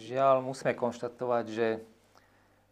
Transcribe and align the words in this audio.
Žiaľ, 0.00 0.40
musíme 0.40 0.72
konštatovať, 0.72 1.44
že, 1.52 1.68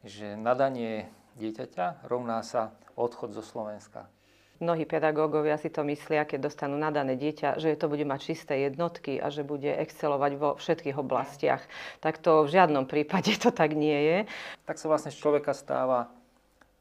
že 0.00 0.32
nadanie 0.32 1.12
dieťaťa 1.36 2.08
rovná 2.08 2.40
sa 2.40 2.72
odchod 2.96 3.36
zo 3.36 3.44
Slovenska. 3.44 4.08
Mnohí 4.64 4.88
pedagógovia 4.88 5.60
si 5.60 5.68
to 5.68 5.84
myslia, 5.86 6.24
keď 6.24 6.48
dostanú 6.48 6.80
nadané 6.80 7.20
dieťa, 7.20 7.60
že 7.60 7.76
to 7.76 7.86
bude 7.86 8.02
mať 8.08 8.32
čisté 8.32 8.66
jednotky 8.66 9.20
a 9.20 9.28
že 9.28 9.44
bude 9.44 9.68
excelovať 9.70 10.32
vo 10.40 10.56
všetkých 10.56 10.96
oblastiach. 10.96 11.62
Tak 12.00 12.16
to 12.18 12.48
v 12.48 12.58
žiadnom 12.58 12.88
prípade 12.88 13.36
to 13.38 13.52
tak 13.52 13.76
nie 13.76 13.94
je. 13.94 14.18
Tak 14.64 14.80
sa 14.80 14.88
vlastne 14.88 15.12
z 15.12 15.20
človeka 15.20 15.52
stáva 15.52 16.08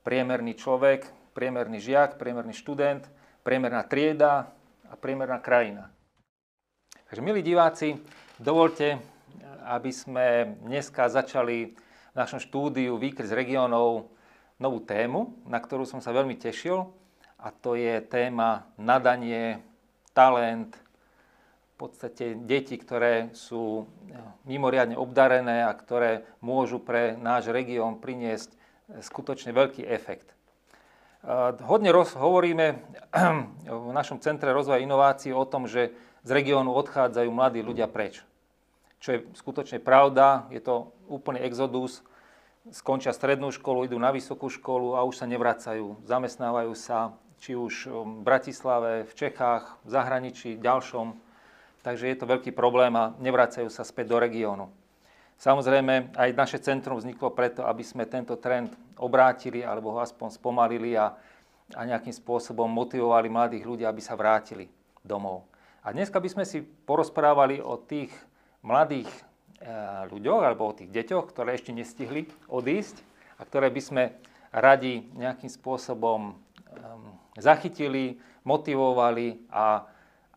priemerný 0.07 0.55
človek, 0.55 1.05
priemerný 1.35 1.83
žiak, 1.83 2.15
priemerný 2.15 2.55
študent, 2.55 3.03
priemerná 3.43 3.83
trieda 3.83 4.49
a 4.87 4.95
priemerná 4.95 5.43
krajina. 5.43 5.91
Takže 7.11 7.21
milí 7.21 7.45
diváci, 7.45 7.99
dovolte, 8.41 9.16
aby 9.67 9.91
sme 9.91 10.55
dneska 10.63 11.11
začali 11.11 11.75
v 11.75 12.15
našom 12.15 12.39
štúdiu 12.39 12.95
Výkry 12.95 13.27
z 13.27 13.35
regiónov 13.35 14.07
novú 14.57 14.79
tému, 14.79 15.43
na 15.43 15.59
ktorú 15.59 15.83
som 15.83 15.99
sa 15.99 16.15
veľmi 16.15 16.39
tešil 16.39 16.87
a 17.37 17.47
to 17.51 17.75
je 17.77 18.01
téma 18.07 18.65
nadanie, 18.79 19.61
talent, 20.15 20.73
v 21.77 21.85
podstate 21.85 22.33
deti, 22.33 22.73
ktoré 22.73 23.29
sú 23.37 23.85
eh, 23.85 24.17
mimoriadne 24.49 24.97
obdarené 24.97 25.61
a 25.61 25.77
ktoré 25.77 26.25
môžu 26.41 26.81
pre 26.81 27.13
náš 27.13 27.53
región 27.53 28.01
priniesť 28.01 28.49
eh, 28.49 28.57
skutočne 29.05 29.53
veľký 29.53 29.85
efekt. 29.85 30.33
Eh, 31.21 31.53
hodne 31.69 31.93
roz, 31.93 32.17
hovoríme 32.17 32.81
v 33.85 33.91
našom 33.93 34.17
Centre 34.25 34.49
rozvoja 34.57 34.81
inovácií 34.81 35.29
o 35.29 35.45
tom, 35.45 35.69
že 35.69 35.93
z 36.25 36.29
regiónu 36.33 36.73
odchádzajú 36.73 37.29
mladí 37.29 37.61
ľudia 37.61 37.85
preč. 37.85 38.25
Čo 38.97 39.09
je 39.13 39.19
skutočne 39.37 39.77
pravda, 39.77 40.49
je 40.49 40.61
to 40.61 40.91
úplný 41.05 41.41
exodus. 41.45 42.01
Skončia 42.67 43.15
strednú 43.15 43.53
školu, 43.53 43.87
idú 43.87 43.95
na 43.95 44.11
vysokú 44.11 44.51
školu 44.51 44.97
a 44.97 45.05
už 45.05 45.23
sa 45.23 45.25
nevracajú. 45.29 46.03
Zamestnávajú 46.03 46.73
sa 46.75 47.15
či 47.37 47.53
už 47.53 47.87
v 47.93 48.21
Bratislave, 48.25 49.05
v 49.05 49.13
Čechách, 49.13 49.77
v 49.85 49.89
zahraničí, 49.93 50.57
ďalšom. 50.57 51.15
Takže 51.85 52.09
je 52.09 52.17
to 52.17 52.25
veľký 52.27 52.51
problém 52.51 52.91
a 52.97 53.13
nevracajú 53.21 53.69
sa 53.71 53.85
späť 53.85 54.11
do 54.11 54.17
regiónu. 54.19 54.67
Samozrejme, 55.37 56.17
aj 56.17 56.33
naše 56.33 56.57
centrum 56.57 56.97
vzniklo 56.97 57.29
preto, 57.29 57.61
aby 57.61 57.85
sme 57.85 58.09
tento 58.09 58.33
trend 58.41 58.73
obrátili 58.97 59.61
alebo 59.61 59.93
ho 59.93 60.01
aspoň 60.01 60.33
spomalili 60.33 60.97
a, 60.97 61.13
a 61.77 61.81
nejakým 61.85 62.11
spôsobom 62.11 62.65
motivovali 62.65 63.29
mladých 63.29 63.63
ľudí, 63.69 63.85
aby 63.85 64.01
sa 64.01 64.17
vrátili 64.17 64.65
domov. 65.05 65.45
A 65.85 65.93
dneska 65.93 66.17
by 66.17 66.27
sme 66.27 66.43
si 66.43 66.65
porozprávali 66.65 67.61
o 67.61 67.77
tých 67.77 68.09
mladých 68.63 69.09
e, 69.09 69.21
ľuďoch 70.09 70.41
alebo 70.41 70.69
o 70.69 70.77
tých 70.77 70.89
deťoch, 70.93 71.29
ktoré 71.29 71.57
ešte 71.57 71.75
nestihli 71.75 72.29
odísť 72.49 73.01
a 73.37 73.45
ktoré 73.45 73.69
by 73.69 73.81
sme 73.81 74.03
radi 74.49 75.05
nejakým 75.13 75.51
spôsobom 75.51 76.39
zachytili, 77.37 78.17
motivovali 78.43 79.49
a, 79.51 79.85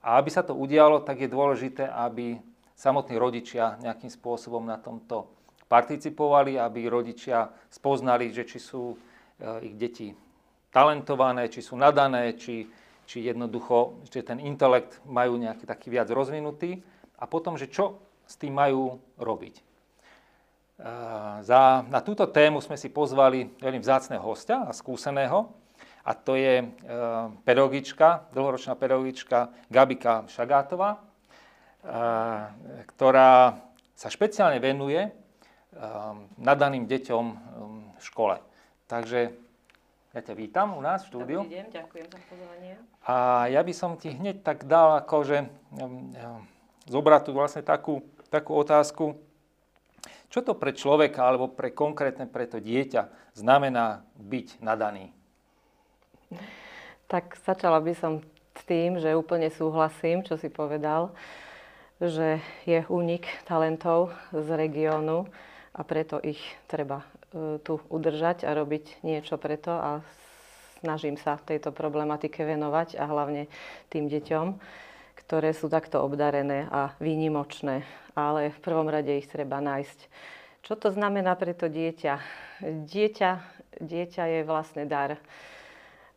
a 0.02 0.08
aby 0.20 0.30
sa 0.30 0.44
to 0.44 0.52
udialo, 0.52 1.00
tak 1.00 1.24
je 1.24 1.28
dôležité, 1.30 1.88
aby 1.88 2.40
samotní 2.76 3.16
rodičia 3.16 3.80
nejakým 3.80 4.08
spôsobom 4.08 4.64
na 4.64 4.80
tomto 4.80 5.28
participovali, 5.70 6.58
aby 6.58 6.90
rodičia 6.90 7.46
spoznali, 7.70 8.34
že 8.34 8.42
či 8.42 8.58
sú 8.58 8.94
e, 8.94 8.96
ich 9.70 9.74
deti 9.78 10.10
talentované, 10.74 11.46
či 11.46 11.62
sú 11.62 11.78
nadané, 11.78 12.34
či, 12.34 12.66
či 13.06 13.22
jednoducho, 13.22 14.02
že 14.10 14.26
ten 14.26 14.42
intelekt 14.42 14.98
majú 15.06 15.38
nejaký 15.38 15.66
taký 15.66 15.94
viac 15.94 16.10
rozvinutý. 16.10 16.82
A 17.20 17.28
potom, 17.30 17.54
že 17.54 17.70
čo 17.70 18.02
s 18.30 18.38
tým 18.38 18.54
majú 18.54 19.02
robiť. 19.18 19.58
E, 19.58 19.62
za, 21.42 21.82
na 21.90 21.98
túto 21.98 22.30
tému 22.30 22.62
sme 22.62 22.78
si 22.78 22.86
pozvali 22.86 23.50
veľmi 23.58 23.82
vzácného 23.82 24.22
hostia 24.22 24.62
a 24.62 24.70
skúseného, 24.70 25.50
a 26.00 26.14
to 26.14 26.38
je 26.38 26.62
e, 26.62 26.66
pedagogička, 27.42 28.30
dlhoročná 28.30 28.78
pedagogička 28.78 29.50
Gabika 29.66 30.30
Šagátová, 30.30 30.94
e, 30.94 30.98
ktorá 32.94 33.58
sa 33.98 34.08
špeciálne 34.08 34.62
venuje 34.62 35.10
nadaným 36.34 36.88
deťom 36.90 37.24
v 37.94 38.02
škole. 38.02 38.42
Takže 38.90 39.30
ja 40.10 40.20
ťa 40.24 40.34
vítam 40.34 40.74
u 40.74 40.82
nás 40.82 41.06
v 41.06 41.14
štúdiu. 41.14 41.38
Dobrý 41.46 41.54
deň, 41.62 41.66
ďakujem 41.70 42.06
za 42.10 42.20
pozvanie. 42.26 42.72
A 43.06 43.46
ja 43.46 43.62
by 43.62 43.70
som 43.70 43.94
ti 43.94 44.10
hneď 44.10 44.42
tak 44.42 44.66
dal 44.66 44.98
akože 45.04 45.46
zobrať 46.90 47.20
tu 47.22 47.30
vlastne 47.30 47.62
takú, 47.62 48.02
takú 48.30 48.54
otázku, 48.56 49.18
čo 50.30 50.40
to 50.46 50.54
pre 50.54 50.70
človeka 50.70 51.26
alebo 51.26 51.50
pre 51.50 51.74
konkrétne 51.74 52.30
pre 52.30 52.46
to 52.46 52.62
dieťa 52.62 53.34
znamená 53.34 54.06
byť 54.14 54.62
nadaný? 54.62 55.10
Tak 57.10 57.34
začala 57.42 57.82
by 57.82 57.92
som 57.98 58.12
s 58.54 58.62
tým, 58.62 59.02
že 59.02 59.18
úplne 59.18 59.50
súhlasím, 59.50 60.22
čo 60.22 60.38
si 60.38 60.46
povedal, 60.46 61.10
že 61.98 62.38
je 62.62 62.86
únik 62.86 63.26
talentov 63.44 64.14
z 64.30 64.48
regiónu 64.54 65.26
a 65.74 65.80
preto 65.82 66.22
ich 66.22 66.40
treba 66.70 67.02
e, 67.02 67.58
tu 67.60 67.82
udržať 67.90 68.46
a 68.46 68.54
robiť 68.54 69.02
niečo 69.02 69.34
preto 69.36 69.74
a 69.74 70.00
snažím 70.80 71.18
sa 71.20 71.42
tejto 71.42 71.74
problematike 71.74 72.46
venovať 72.46 72.96
a 72.96 73.04
hlavne 73.04 73.50
tým 73.92 74.06
deťom, 74.08 74.46
ktoré 75.26 75.52
sú 75.52 75.68
takto 75.68 76.00
obdarené 76.00 76.66
a 76.70 76.96
výnimočné, 76.98 77.84
ale 78.16 78.54
v 78.54 78.58
prvom 78.60 78.88
rade 78.88 79.12
ich 79.16 79.28
treba 79.28 79.60
nájsť. 79.60 79.98
Čo 80.60 80.76
to 80.76 80.88
znamená 80.92 81.36
pre 81.36 81.56
to 81.56 81.72
dieťa? 81.72 82.14
Dieťa, 82.64 83.30
dieťa 83.80 84.24
je 84.28 84.40
vlastne 84.44 84.84
dar. 84.84 85.16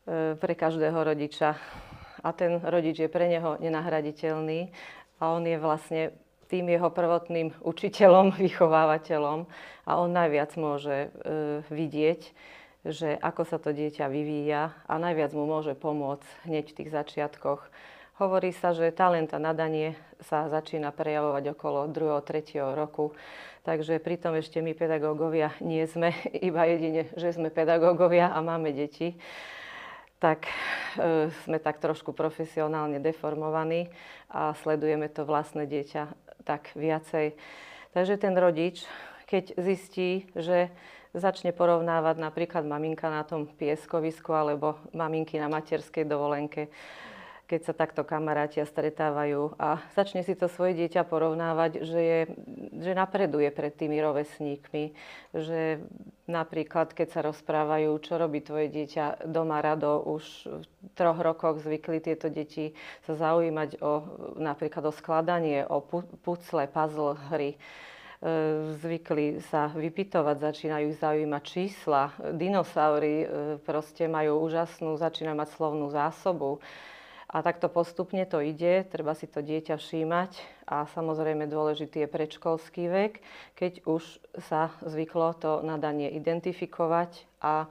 E, 0.03 0.35
pre 0.35 0.51
každého 0.51 0.99
rodiča. 0.99 1.55
A 2.23 2.29
ten 2.35 2.59
rodič 2.59 2.99
je 2.99 3.07
pre 3.07 3.31
neho 3.31 3.55
nenahraditeľný 3.59 4.71
a 5.19 5.31
on 5.31 5.47
je 5.47 5.55
vlastne 5.55 6.11
tým 6.51 6.67
jeho 6.67 6.91
prvotným 6.91 7.55
učiteľom, 7.63 8.35
vychovávateľom 8.43 9.47
a 9.87 9.91
on 9.95 10.11
najviac 10.11 10.59
môže 10.59 11.07
e, 11.07 11.09
vidieť, 11.71 12.21
že 12.83 13.15
ako 13.15 13.47
sa 13.47 13.57
to 13.63 13.71
dieťa 13.71 14.11
vyvíja 14.11 14.75
a 14.91 14.93
najviac 14.99 15.31
mu 15.31 15.47
môže 15.47 15.71
pomôcť 15.71 16.27
hneď 16.51 16.75
v 16.75 16.77
tých 16.83 16.89
začiatkoch. 16.91 17.63
Hovorí 18.21 18.53
sa, 18.53 18.77
že 18.77 18.93
talent 18.93 19.33
a 19.33 19.41
nadanie 19.41 19.97
sa 20.21 20.45
začína 20.45 20.93
prejavovať 20.93 21.57
okolo 21.57 21.89
2. 21.89 22.21
3. 22.21 22.77
roku. 22.77 23.17
Takže 23.65 23.97
pritom 23.97 24.37
ešte 24.37 24.61
my 24.61 24.77
pedagógovia 24.77 25.49
nie 25.65 25.81
sme, 25.89 26.13
iba 26.47 26.61
jedine, 26.69 27.09
že 27.17 27.33
sme 27.33 27.49
pedagógovia 27.49 28.29
a 28.29 28.37
máme 28.45 28.69
deti 28.69 29.17
tak 30.23 30.47
e, 30.95 31.27
sme 31.43 31.59
tak 31.59 31.83
trošku 31.83 32.15
profesionálne 32.15 33.03
deformovaní 33.03 33.91
a 34.31 34.55
sledujeme 34.55 35.11
to 35.11 35.27
vlastné 35.27 35.67
dieťa 35.67 36.15
tak 36.47 36.71
viacej. 36.79 37.35
Takže 37.91 38.15
ten 38.15 38.31
rodič, 38.39 38.87
keď 39.27 39.51
zistí, 39.59 40.31
že 40.31 40.71
začne 41.11 41.51
porovnávať 41.51 42.23
napríklad 42.23 42.63
maminka 42.63 43.11
na 43.11 43.27
tom 43.27 43.51
pieskovisku 43.51 44.31
alebo 44.31 44.79
maminky 44.95 45.35
na 45.43 45.51
materskej 45.51 46.07
dovolenke, 46.07 46.71
keď 47.53 47.69
sa 47.69 47.77
takto 47.77 48.01
kamarátia 48.01 48.65
stretávajú 48.65 49.53
a 49.61 49.77
začne 49.93 50.25
si 50.25 50.33
to 50.33 50.49
svoje 50.49 50.73
dieťa 50.73 51.05
porovnávať, 51.05 51.85
že, 51.85 52.01
je, 52.01 52.21
že 52.81 52.97
napreduje 52.97 53.45
pred 53.53 53.69
tými 53.69 54.01
rovesníkmi, 54.01 54.97
že 55.37 55.77
napríklad 56.25 56.97
keď 56.97 57.07
sa 57.13 57.21
rozprávajú, 57.21 57.93
čo 58.01 58.17
robí 58.17 58.41
tvoje 58.41 58.73
dieťa 58.73 59.29
doma 59.29 59.61
rado, 59.61 60.01
už 60.01 60.49
v 60.49 60.65
troch 60.97 61.21
rokoch 61.21 61.61
zvykli 61.61 62.01
tieto 62.01 62.33
deti 62.33 62.73
sa 63.05 63.13
zaujímať 63.13 63.77
o 63.85 63.93
napríklad 64.41 64.89
o 64.89 64.93
skladanie, 64.97 65.61
o 65.69 65.77
pucle, 65.77 66.65
puzzle 66.65 67.13
hry 67.29 67.53
e, 67.53 67.57
zvykli 68.81 69.45
sa 69.45 69.69
vypitovať, 69.69 70.41
začínajú 70.41 70.89
zaujímať 70.97 71.43
čísla. 71.45 72.17
Dinosaury 72.33 73.15
e, 73.21 73.25
proste 73.61 74.09
majú 74.09 74.41
úžasnú, 74.41 74.97
začínajú 74.97 75.37
mať 75.37 75.49
slovnú 75.53 75.93
zásobu. 75.93 76.57
A 77.33 77.41
takto 77.41 77.65
postupne 77.65 78.21
to 78.29 78.37
ide, 78.45 78.85
treba 78.85 79.17
si 79.17 79.25
to 79.25 79.41
dieťa 79.41 79.81
všímať 79.81 80.31
a 80.69 80.85
samozrejme 80.85 81.49
dôležitý 81.49 82.05
je 82.05 82.13
predškolský 82.13 82.83
vek, 82.85 83.13
keď 83.57 83.81
už 83.89 84.21
sa 84.45 84.69
zvyklo 84.85 85.33
to 85.41 85.65
nadanie 85.65 86.13
identifikovať 86.13 87.25
a 87.41 87.65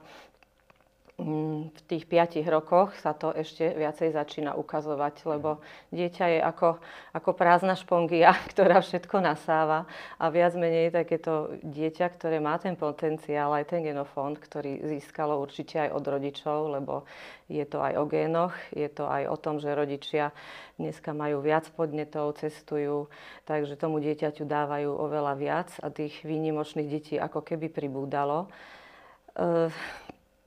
v 1.13 1.81
tých 1.85 2.09
piatich 2.09 2.41
rokoch 2.49 2.97
sa 2.97 3.13
to 3.13 3.29
ešte 3.37 3.69
viacej 3.77 4.17
začína 4.17 4.57
ukazovať, 4.57 5.29
lebo 5.29 5.61
dieťa 5.93 6.25
je 6.25 6.39
ako, 6.41 6.81
ako 7.13 7.29
prázdna 7.37 7.77
špongia, 7.77 8.33
ktorá 8.51 8.81
všetko 8.81 9.21
nasáva 9.21 9.85
a 10.17 10.25
viac 10.33 10.57
menej 10.57 10.89
takéto 10.89 11.53
dieťa, 11.61 12.17
ktoré 12.17 12.41
má 12.41 12.57
ten 12.57 12.73
potenciál, 12.73 13.53
aj 13.53 13.69
ten 13.69 13.85
genofond, 13.85 14.41
ktorý 14.41 14.81
získalo 14.89 15.37
určite 15.37 15.85
aj 15.85 15.89
od 15.93 16.03
rodičov, 16.03 16.59
lebo 16.73 17.05
je 17.45 17.61
to 17.69 17.77
aj 17.77 17.93
o 17.93 18.05
génoch, 18.09 18.55
je 18.73 18.89
to 18.89 19.05
aj 19.05 19.29
o 19.29 19.37
tom, 19.37 19.61
že 19.61 19.69
rodičia 19.69 20.33
dneska 20.81 21.13
majú 21.13 21.45
viac 21.45 21.69
podnetov, 21.77 22.41
cestujú, 22.41 23.05
takže 23.45 23.77
tomu 23.77 24.01
dieťaťu 24.01 24.49
dávajú 24.49 24.89
oveľa 24.89 25.33
viac 25.37 25.69
a 25.85 25.93
tých 25.93 26.25
výnimočných 26.25 26.89
detí 26.89 27.15
ako 27.21 27.45
keby 27.45 27.69
pribúdalo. 27.69 28.49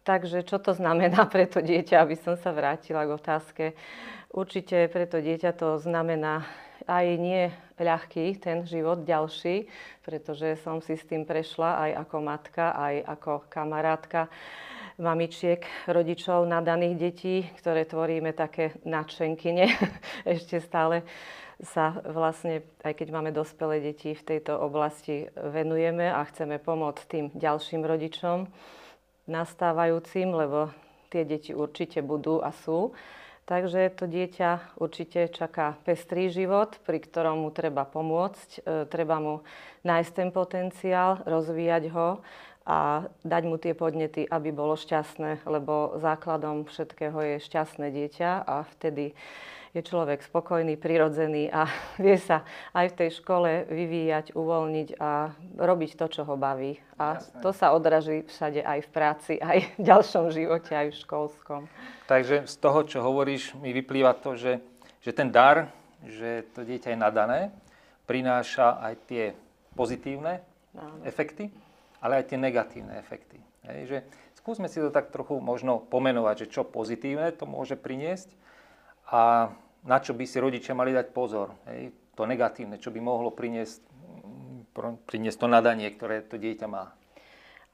Takže 0.06 0.46
čo 0.46 0.62
to 0.62 0.70
znamená 0.70 1.26
pre 1.32 1.50
to 1.50 1.58
dieťa, 1.58 2.06
aby 2.06 2.14
som 2.14 2.38
sa 2.38 2.54
vrátila 2.54 3.02
k 3.02 3.10
otázke. 3.18 3.64
Určite 4.30 4.86
pre 4.86 5.10
to 5.10 5.18
dieťa 5.18 5.50
to 5.58 5.82
znamená 5.82 6.46
aj 6.86 7.06
nie 7.18 7.50
ľahký 7.82 8.38
ten 8.38 8.62
život 8.62 9.02
ďalší, 9.02 9.66
pretože 10.06 10.62
som 10.62 10.78
si 10.78 10.94
s 10.94 11.02
tým 11.02 11.26
prešla 11.26 11.82
aj 11.82 11.90
ako 12.06 12.16
matka, 12.22 12.64
aj 12.78 12.94
ako 13.18 13.32
kamarátka 13.50 14.30
mamičiek, 14.96 15.60
rodičov 15.90 16.48
nadaných 16.48 16.94
detí, 16.96 17.36
ktoré 17.58 17.84
tvoríme 17.84 18.32
také 18.32 18.78
nadšenkyne. 18.86 19.66
Ešte 20.36 20.62
stále 20.62 21.02
sa 21.58 21.98
vlastne, 22.04 22.64
aj 22.84 22.94
keď 22.96 23.08
máme 23.10 23.32
dospelé 23.32 23.80
deti, 23.80 24.12
v 24.12 24.24
tejto 24.24 24.56
oblasti 24.56 25.26
venujeme 25.32 26.08
a 26.08 26.20
chceme 26.28 26.60
pomôcť 26.60 27.02
tým 27.08 27.26
ďalším 27.34 27.82
rodičom 27.82 28.46
nastávajúcim, 29.26 30.30
lebo 30.30 30.70
tie 31.10 31.22
deti 31.26 31.54
určite 31.54 32.02
budú 32.02 32.42
a 32.42 32.50
sú. 32.50 32.94
Takže 33.46 33.94
to 33.94 34.10
dieťa 34.10 34.74
určite 34.82 35.30
čaká 35.30 35.78
pestrý 35.86 36.34
život, 36.34 36.82
pri 36.82 36.98
ktorom 36.98 37.46
mu 37.46 37.54
treba 37.54 37.86
pomôcť, 37.86 38.48
e, 38.58 38.90
treba 38.90 39.22
mu 39.22 39.46
nájsť 39.86 40.10
ten 40.10 40.28
potenciál, 40.34 41.22
rozvíjať 41.22 41.94
ho 41.94 42.18
a 42.66 43.06
dať 43.22 43.42
mu 43.46 43.54
tie 43.62 43.78
podnety, 43.78 44.26
aby 44.26 44.50
bolo 44.50 44.74
šťastné, 44.74 45.46
lebo 45.46 45.94
základom 46.02 46.66
všetkého 46.66 47.14
je 47.22 47.36
šťastné 47.38 47.86
dieťa 47.94 48.30
a 48.42 48.66
vtedy 48.74 49.14
je 49.76 49.84
človek 49.84 50.24
spokojný, 50.24 50.80
prirodzený 50.80 51.52
a 51.52 51.68
vie 52.04 52.16
sa 52.16 52.48
aj 52.72 52.96
v 52.96 52.98
tej 53.04 53.10
škole 53.20 53.68
vyvíjať, 53.68 54.32
uvoľniť 54.32 54.88
a 54.96 55.36
robiť 55.60 55.90
to, 56.00 56.06
čo 56.08 56.22
ho 56.24 56.34
baví. 56.40 56.80
A 56.96 57.20
Jasné. 57.20 57.40
to 57.44 57.50
sa 57.52 57.76
odraží 57.76 58.24
všade 58.24 58.64
aj 58.64 58.88
v 58.88 58.88
práci, 58.88 59.34
aj 59.52 59.58
v 59.76 59.80
ďalšom 59.84 60.32
živote, 60.32 60.72
aj 60.72 60.88
v 60.96 61.00
školskom. 61.04 61.62
Takže 62.08 62.48
z 62.48 62.56
toho, 62.56 62.80
čo 62.88 63.04
hovoríš, 63.04 63.52
mi 63.60 63.76
vyplýva 63.76 64.16
to, 64.16 64.32
že, 64.40 64.64
že 65.04 65.12
ten 65.12 65.28
dar, 65.28 65.68
že 66.08 66.48
to 66.56 66.64
dieťa 66.64 66.96
je 66.96 66.98
nadané, 66.98 67.40
prináša 68.08 68.80
aj 68.80 68.94
tie 69.10 69.24
pozitívne 69.76 70.40
Áno. 70.72 71.02
efekty, 71.04 71.52
ale 72.00 72.22
aj 72.22 72.32
tie 72.32 72.38
negatívne 72.40 72.96
efekty. 72.96 73.36
Hej, 73.66 73.80
že 73.90 73.98
skúsme 74.38 74.70
si 74.70 74.78
to 74.78 74.94
tak 74.94 75.10
trochu 75.10 75.42
možno 75.42 75.82
pomenovať, 75.82 76.46
že 76.46 76.52
čo 76.54 76.62
pozitívne 76.62 77.34
to 77.34 77.50
môže 77.50 77.74
priniesť 77.74 78.30
a 79.10 79.50
na 79.84 80.00
čo 80.00 80.16
by 80.16 80.24
si 80.24 80.40
rodičia 80.40 80.72
mali 80.72 80.94
dať 80.94 81.12
pozor. 81.12 81.52
Hej? 81.68 81.92
To 82.16 82.24
negatívne, 82.24 82.80
čo 82.80 82.88
by 82.88 83.00
mohlo 83.02 83.28
priniesť, 83.34 83.84
priniesť 85.04 85.38
to 85.42 85.48
nadanie, 85.50 85.92
ktoré 85.92 86.24
to 86.24 86.40
dieťa 86.40 86.66
má. 86.70 86.96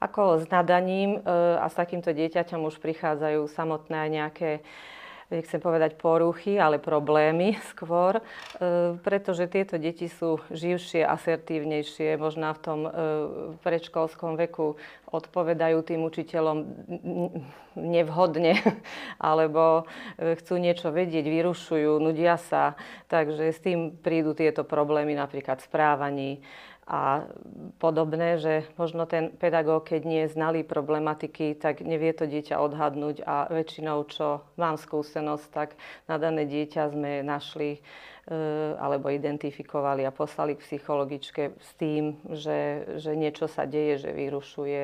Ako 0.03 0.43
s 0.43 0.51
nadaním 0.51 1.15
e, 1.15 1.19
a 1.55 1.63
s 1.71 1.79
takýmto 1.79 2.11
dieťaťom 2.11 2.67
už 2.67 2.83
prichádzajú 2.83 3.47
samotné 3.47 4.11
nejaké 4.11 4.59
nechcem 5.33 5.57
povedať 5.57 5.97
poruchy, 5.97 6.61
ale 6.61 6.77
problémy 6.77 7.57
skôr, 7.73 8.19
e, 8.19 8.23
pretože 9.01 9.49
tieto 9.49 9.81
deti 9.81 10.05
sú 10.07 10.37
živšie, 10.53 11.01
asertívnejšie, 11.01 12.15
možno 12.21 12.53
v 12.53 12.59
tom 12.61 12.79
e, 12.85 12.91
predškolskom 13.65 14.37
veku 14.37 14.77
odpovedajú 15.13 15.77
tým 15.85 16.01
učiteľom 16.09 16.57
nevhodne, 17.77 18.57
alebo 19.21 19.85
e, 20.17 20.37
chcú 20.37 20.57
niečo 20.61 20.93
vedieť, 20.93 21.25
vyrušujú, 21.25 21.97
nudia 21.97 22.37
sa, 22.37 22.77
takže 23.09 23.53
s 23.53 23.59
tým 23.61 23.93
prídu 23.93 24.37
tieto 24.37 24.61
problémy 24.61 25.17
napríklad 25.17 25.61
v 25.61 25.67
správaní 25.69 26.31
a 26.83 27.23
podobné, 27.79 28.35
že 28.39 28.67
možno 28.75 29.07
ten 29.07 29.31
pedagóg, 29.31 29.87
keď 29.87 30.01
nie 30.03 30.21
je 30.27 30.35
znalý 30.35 30.61
problematiky, 30.67 31.55
tak 31.55 31.79
nevie 31.79 32.11
to 32.11 32.27
dieťa 32.27 32.59
odhadnúť 32.59 33.23
a 33.23 33.47
väčšinou, 33.47 34.03
čo 34.11 34.43
mám 34.59 34.75
skúsenosť, 34.75 35.47
tak 35.51 35.69
na 36.11 36.19
dané 36.19 36.43
dieťa 36.43 36.91
sme 36.91 37.23
našli 37.23 37.79
alebo 38.79 39.11
identifikovali 39.11 40.07
a 40.07 40.15
poslali 40.15 40.55
k 40.55 40.63
psychologičke 40.63 41.59
s 41.59 41.71
tým, 41.75 42.15
že, 42.31 42.87
že 42.95 43.19
niečo 43.19 43.51
sa 43.51 43.67
deje, 43.67 44.07
že 44.07 44.11
vyrušuje, 44.15 44.83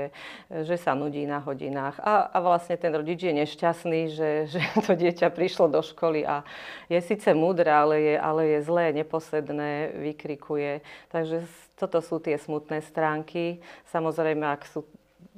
že 0.67 0.75
sa 0.75 0.91
nudí 0.91 1.23
na 1.23 1.39
hodinách. 1.39 2.03
A, 2.03 2.27
a 2.35 2.37
vlastne 2.43 2.75
ten 2.75 2.91
rodič 2.91 3.23
je 3.23 3.31
nešťastný, 3.31 4.01
že, 4.11 4.31
že 4.51 4.59
to 4.85 4.91
dieťa 4.91 5.31
prišlo 5.31 5.71
do 5.71 5.79
školy 5.79 6.27
a 6.27 6.43
je 6.91 6.99
síce 6.99 7.31
múdre, 7.31 7.71
ale 7.71 7.95
je, 8.03 8.15
ale 8.19 8.41
je 8.57 8.59
zlé, 8.67 8.91
neposledné, 8.91 9.95
vykrikuje. 9.95 10.83
Takže 11.07 11.47
toto 11.79 12.03
sú 12.03 12.19
tie 12.19 12.35
smutné 12.35 12.83
stránky. 12.83 13.63
Samozrejme, 13.87 14.43
ak 14.43 14.67
sú 14.67 14.83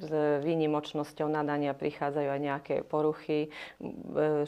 s 0.00 0.10
výnimočnosťou 0.40 1.28
nadania 1.28 1.76
prichádzajú 1.76 2.28
aj 2.32 2.40
nejaké 2.40 2.74
poruchy 2.80 3.46
e, 3.46 3.48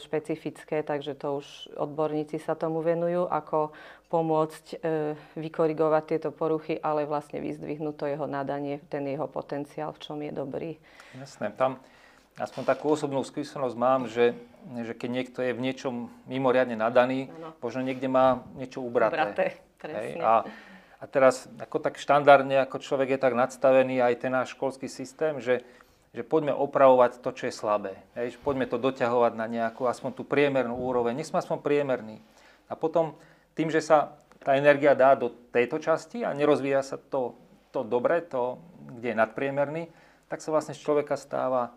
špecifické, 0.01 0.81
takže 0.81 1.13
to 1.13 1.43
už 1.43 1.47
odborníci 1.77 2.41
sa 2.41 2.57
tomu 2.57 2.81
venujú, 2.81 3.29
ako 3.29 3.69
pomôcť 4.09 4.65
e, 4.73 4.75
vykorigovať 5.37 6.03
tieto 6.05 6.29
poruchy, 6.33 6.81
ale 6.81 7.05
vlastne 7.05 7.41
vyzdvihnúť 7.41 7.95
to 7.95 8.05
jeho 8.09 8.25
nadanie, 8.25 8.81
ten 8.89 9.05
jeho 9.05 9.29
potenciál, 9.29 9.93
v 9.93 10.01
čom 10.01 10.17
je 10.25 10.31
dobrý. 10.33 10.71
Jasné, 11.13 11.53
tam 11.53 11.77
aspoň 12.35 12.63
takú 12.65 12.91
osobnú 12.91 13.23
skúsenosť 13.23 13.75
mám, 13.77 14.11
že, 14.11 14.35
že 14.83 14.93
keď 14.97 15.09
niekto 15.09 15.39
je 15.39 15.55
v 15.55 15.63
niečom 15.63 16.09
mimoriadne 16.27 16.75
nadaný, 16.75 17.31
ano. 17.31 17.55
možno 17.63 17.85
niekde 17.85 18.11
má 18.11 18.43
niečo 18.59 18.83
ubraté. 18.83 19.13
Ubraté, 19.13 19.45
presne. 19.79 19.99
Hej? 20.01 20.11
A 20.19 20.31
a 21.05 21.09
teraz 21.13 21.45
ako 21.61 21.77
tak 21.77 22.01
štandardne, 22.01 22.65
ako 22.65 22.81
človek 22.81 23.13
je 23.13 23.19
tak 23.21 23.37
nadstavený, 23.37 24.01
aj 24.01 24.25
ten 24.25 24.33
náš 24.33 24.57
školský 24.57 24.89
systém, 24.89 25.37
že, 25.37 25.61
že 26.17 26.25
poďme 26.25 26.57
opravovať 26.57 27.21
to, 27.21 27.29
čo 27.29 27.45
je 27.45 27.53
slabé. 27.53 27.93
Hej, 28.17 28.41
poďme 28.41 28.65
to 28.65 28.81
doťahovať 28.81 29.37
na 29.37 29.45
nejakú 29.45 29.85
aspoň 29.85 30.17
tú 30.17 30.25
priemernú 30.25 30.73
úroveň. 30.73 31.13
Nech 31.13 31.29
sme 31.29 31.45
aspoň 31.45 31.61
priemerný. 31.61 32.17
A 32.65 32.73
potom 32.73 33.13
tým, 33.53 33.69
že 33.69 33.85
sa 33.85 34.17
tá 34.41 34.57
energia 34.57 34.97
dá 34.97 35.13
do 35.13 35.29
tejto 35.53 35.77
časti 35.77 36.25
a 36.25 36.33
nerozvíja 36.33 36.81
sa 36.81 36.97
to, 36.97 37.37
to 37.69 37.85
dobre, 37.85 38.25
to, 38.25 38.57
kde 38.97 39.13
je 39.13 39.21
nadpriemerný, 39.21 39.93
tak 40.25 40.41
sa 40.41 40.49
vlastne 40.49 40.73
z 40.73 40.81
človeka 40.81 41.21
stáva 41.21 41.69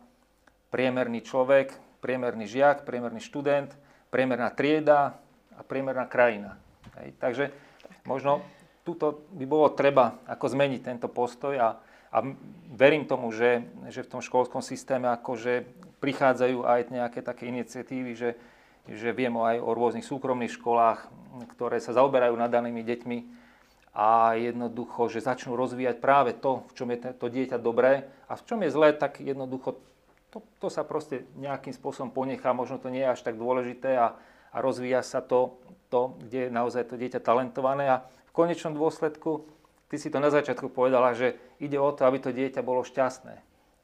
priemerný 0.72 1.20
človek, 1.20 1.76
priemerný 2.00 2.48
žiak, 2.48 2.88
priemerný 2.88 3.20
študent, 3.20 3.76
priemerná 4.08 4.48
trieda 4.56 5.20
a 5.52 5.60
priemerná 5.60 6.08
krajina. 6.08 6.56
Hej, 6.96 7.12
takže 7.20 7.44
možno 8.08 8.40
tuto 8.88 9.28
by 9.36 9.44
bolo 9.44 9.68
treba 9.76 10.16
ako 10.24 10.48
zmeniť 10.48 10.80
tento 10.80 11.12
postoj 11.12 11.52
a, 11.60 11.76
a 12.08 12.18
verím 12.72 13.04
tomu, 13.04 13.28
že, 13.28 13.68
že 13.92 14.00
v 14.00 14.16
tom 14.16 14.24
školskom 14.24 14.64
systéme 14.64 15.12
akože 15.12 15.68
prichádzajú 16.00 16.64
aj 16.64 16.80
nejaké 16.88 17.20
také 17.20 17.52
iniciatívy, 17.52 18.16
že, 18.16 18.30
že 18.88 19.12
viem 19.12 19.36
aj 19.36 19.60
o 19.60 19.76
rôznych 19.76 20.08
súkromných 20.08 20.56
školách, 20.56 21.04
ktoré 21.52 21.84
sa 21.84 21.92
zaoberajú 21.92 22.32
nad 22.40 22.48
danými 22.48 22.80
deťmi 22.80 23.18
a 23.92 24.40
jednoducho, 24.40 25.12
že 25.12 25.20
začnú 25.20 25.52
rozvíjať 25.52 26.00
práve 26.00 26.32
to, 26.32 26.64
v 26.70 26.72
čom 26.72 26.88
je 26.88 26.98
to 27.12 27.26
dieťa 27.28 27.60
dobré 27.60 28.08
a 28.24 28.40
v 28.40 28.42
čom 28.48 28.64
je 28.64 28.72
zlé, 28.72 28.96
tak 28.96 29.20
jednoducho 29.20 29.76
to, 30.32 30.40
to 30.60 30.68
sa 30.72 30.80
proste 30.80 31.28
nejakým 31.36 31.76
spôsobom 31.76 32.08
ponechá, 32.08 32.56
možno 32.56 32.80
to 32.80 32.88
nie 32.88 33.04
je 33.04 33.12
až 33.12 33.20
tak 33.20 33.36
dôležité 33.36 34.00
a, 34.00 34.16
a 34.48 34.56
rozvíja 34.64 35.04
sa 35.04 35.20
to, 35.20 35.60
to, 35.92 36.16
kde 36.24 36.48
je 36.48 36.50
naozaj 36.52 36.88
to 36.88 37.00
dieťa 37.00 37.20
talentované 37.20 37.84
a 37.90 37.98
konečnom 38.38 38.78
dôsledku, 38.78 39.50
ty 39.90 39.98
si 39.98 40.14
to 40.14 40.22
na 40.22 40.30
začiatku 40.30 40.70
povedala, 40.70 41.18
že 41.18 41.34
ide 41.58 41.74
o 41.74 41.90
to, 41.90 42.06
aby 42.06 42.22
to 42.22 42.30
dieťa 42.30 42.62
bolo 42.62 42.86
šťastné. 42.86 43.34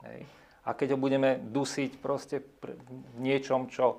Hej. 0.07 0.21
A 0.65 0.71
keď 0.73 0.95
ho 0.95 0.99
budeme 1.03 1.43
dusiť 1.43 1.99
proste 1.99 2.41
v 2.63 3.19
niečom, 3.19 3.67
čo, 3.67 3.99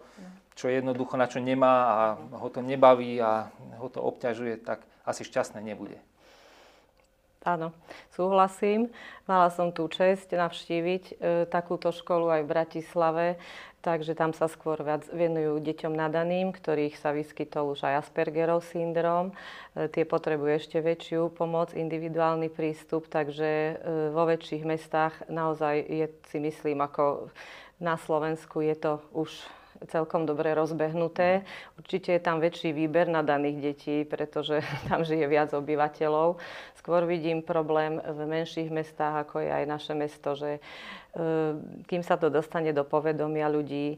čo 0.56 0.72
jednoducho 0.72 1.20
na 1.20 1.28
čo 1.28 1.44
nemá 1.44 1.76
a 1.76 1.96
ho 2.40 2.48
to 2.50 2.64
nebaví 2.64 3.20
a 3.20 3.52
ho 3.78 3.88
to 3.92 4.00
obťažuje, 4.00 4.64
tak 4.64 4.82
asi 5.04 5.28
šťastné 5.28 5.62
nebude. 5.62 6.00
Áno, 7.46 7.70
súhlasím. 8.18 8.90
Mala 9.30 9.54
som 9.54 9.70
tú 9.70 9.86
čest 9.86 10.34
navštíviť 10.34 11.04
e, 11.06 11.14
takúto 11.46 11.94
školu 11.94 12.34
aj 12.34 12.42
v 12.42 12.50
Bratislave, 12.50 13.26
takže 13.86 14.18
tam 14.18 14.34
sa 14.34 14.50
skôr 14.50 14.82
viac 14.82 15.06
venujú 15.13 15.62
deťom 15.62 15.94
nadaným, 15.94 16.50
ktorých 16.50 16.98
sa 16.98 17.13
vyskytol 17.13 17.77
už 17.77 17.86
aj 17.86 18.10
Aspergerov 18.10 18.65
syndrom. 18.65 19.30
E, 19.77 19.86
tie 19.94 20.10
potrebujú 20.10 20.58
ešte 20.58 20.82
väčšiu 20.82 21.30
pomoc, 21.30 21.77
individuálny 21.77 22.50
prístup, 22.50 23.06
takže 23.06 23.46
e, 23.46 23.74
vo 24.10 24.25
väčších 24.25 24.65
mestách 24.65 25.13
naozaj 25.30 25.86
je, 25.86 26.10
si 26.34 26.42
myslím, 26.42 26.82
ako 26.82 27.30
Na 27.75 28.00
Slovensku 28.00 28.63
je 28.63 28.72
to 28.75 29.04
už 29.12 29.27
celkom 29.88 30.25
dobre 30.25 30.51
rozbehnuté. 30.51 31.46
Určite 31.77 32.18
je 32.18 32.22
tam 32.22 32.42
väčší 32.42 32.74
výber 32.74 33.10
na 33.10 33.22
daných 33.22 33.58
detí, 33.62 33.98
pretože 34.04 34.62
tam 34.89 35.06
žije 35.06 35.25
viac 35.25 35.54
obyvateľov. 35.54 36.38
Skôr 36.82 37.06
vidím 37.10 37.42
problém 37.42 37.98
v 37.98 38.20
menších 38.25 38.70
mestách, 38.70 39.25
ako 39.25 39.42
je 39.42 39.50
aj 39.50 39.65
naše 39.65 39.94
mesto, 39.98 40.38
že 40.38 40.58
e, 40.58 40.60
kým 41.89 42.06
sa 42.06 42.18
to 42.18 42.30
dostane 42.30 42.70
do 42.74 42.86
povedomia 42.86 43.50
ľudí, 43.50 43.98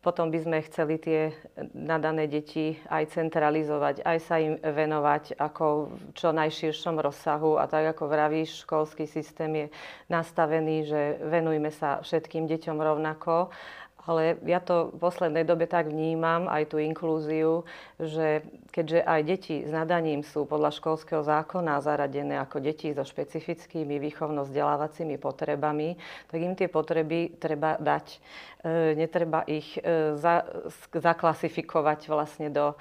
potom 0.00 0.32
by 0.32 0.38
sme 0.40 0.64
chceli 0.64 0.96
tie 0.96 1.28
nadané 1.76 2.24
deti 2.24 2.72
aj 2.88 3.12
centralizovať, 3.12 4.00
aj 4.00 4.18
sa 4.24 4.40
im 4.40 4.56
venovať 4.56 5.36
ako 5.36 5.92
v 5.92 6.00
čo 6.16 6.32
najširšom 6.32 6.96
rozsahu. 6.96 7.60
A 7.60 7.68
tak 7.68 7.92
ako 7.92 8.08
vravíš, 8.08 8.64
školský 8.64 9.04
systém 9.04 9.52
je 9.52 9.66
nastavený, 10.08 10.88
že 10.88 11.20
venujme 11.20 11.68
sa 11.68 12.00
všetkým 12.00 12.48
deťom 12.48 12.80
rovnako 12.80 13.52
ale 14.08 14.40
ja 14.48 14.64
to 14.64 14.96
v 14.96 14.96
poslednej 14.96 15.44
dobe 15.44 15.68
tak 15.68 15.92
vnímam, 15.92 16.48
aj 16.48 16.72
tú 16.72 16.80
inklúziu, 16.80 17.68
že 18.00 18.40
keďže 18.72 19.04
aj 19.04 19.20
deti 19.28 19.56
s 19.60 19.70
nadaním 19.72 20.24
sú 20.24 20.48
podľa 20.48 20.72
školského 20.72 21.20
zákona 21.20 21.84
zaradené 21.84 22.40
ako 22.40 22.64
deti 22.64 22.96
so 22.96 23.04
špecifickými 23.04 24.00
výchovno-vzdelávacími 24.00 25.20
potrebami, 25.20 26.00
tak 26.32 26.38
im 26.40 26.56
tie 26.56 26.68
potreby 26.72 27.36
treba 27.36 27.76
dať. 27.76 28.06
E, 28.64 28.96
netreba 28.96 29.44
ich 29.44 29.76
e, 29.76 30.16
za, 30.16 30.48
zaklasifikovať 30.96 32.00
vlastne 32.08 32.48
do 32.48 32.72
e, 32.72 32.76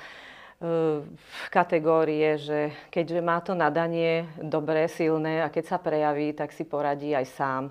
kategórie, 1.51 2.39
že 2.39 2.71
keďže 2.87 3.19
má 3.19 3.43
to 3.43 3.51
nadanie 3.59 4.23
dobré, 4.39 4.87
silné 4.87 5.43
a 5.43 5.51
keď 5.51 5.63
sa 5.67 5.77
prejaví, 5.83 6.31
tak 6.31 6.55
si 6.55 6.63
poradí 6.63 7.11
aj 7.11 7.27
sám. 7.27 7.63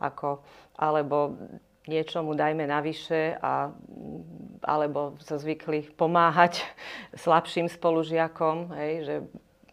Ako, 0.00 0.40
alebo 0.80 1.36
niečo 1.90 2.22
mu 2.22 2.38
dajme 2.38 2.70
navyše, 2.70 3.34
a, 3.42 3.74
alebo 4.62 5.18
sa 5.18 5.42
zvykli 5.42 5.90
pomáhať 5.98 6.62
slabším 7.26 7.66
spolužiakom, 7.66 8.70
hej, 8.78 8.94
že 9.02 9.16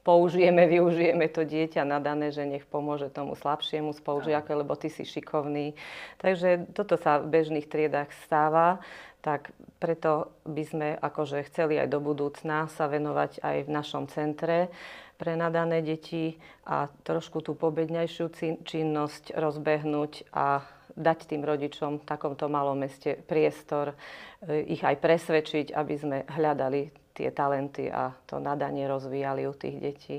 použijeme, 0.07 0.63
využijeme 0.71 1.27
to 1.27 1.43
dieťa 1.43 1.83
nadané, 1.83 2.31
že 2.31 2.47
nech 2.47 2.63
pomôže 2.63 3.11
tomu 3.11 3.35
slabšiemu 3.35 3.91
spolužiaku, 3.91 4.55
lebo 4.55 4.79
ty 4.79 4.87
si 4.87 5.03
šikovný. 5.03 5.75
Takže 6.23 6.71
toto 6.71 6.95
sa 6.95 7.19
v 7.19 7.27
bežných 7.27 7.67
triedách 7.67 8.07
stáva, 8.23 8.79
tak 9.19 9.51
preto 9.83 10.31
by 10.47 10.63
sme 10.63 10.87
akože 10.95 11.43
chceli 11.51 11.75
aj 11.75 11.91
do 11.91 11.99
budúcna 11.99 12.71
sa 12.71 12.87
venovať 12.87 13.43
aj 13.43 13.57
v 13.67 13.69
našom 13.69 14.07
centre 14.07 14.71
pre 15.19 15.35
nadané 15.35 15.83
deti 15.83 16.39
a 16.63 16.87
trošku 17.03 17.43
tú 17.43 17.51
pobednejšiu 17.57 18.31
činnosť 18.63 19.35
rozbehnúť 19.35 20.31
a 20.31 20.63
dať 20.97 21.29
tým 21.29 21.45
rodičom 21.45 22.01
v 22.01 22.07
takomto 22.09 22.49
malom 22.49 22.81
meste 22.81 23.13
priestor, 23.13 23.93
e, 24.41 24.65
ich 24.73 24.81
aj 24.81 24.97
presvedčiť, 24.97 25.77
aby 25.77 25.95
sme 25.95 26.17
hľadali 26.25 26.89
tie 27.13 27.29
talenty 27.29 27.89
a 27.93 28.13
to 28.25 28.41
nadanie 28.41 28.89
rozvíjali 28.89 29.45
u 29.45 29.53
tých 29.53 29.77
detí. 29.77 30.17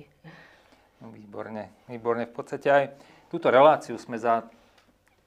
No, 1.02 1.10
výborne, 1.10 1.86
výborne. 1.90 2.26
V 2.30 2.34
podstate 2.34 2.68
aj 2.70 2.84
túto 3.30 3.50
reláciu 3.50 3.98
sme 3.98 4.18
za 4.18 4.46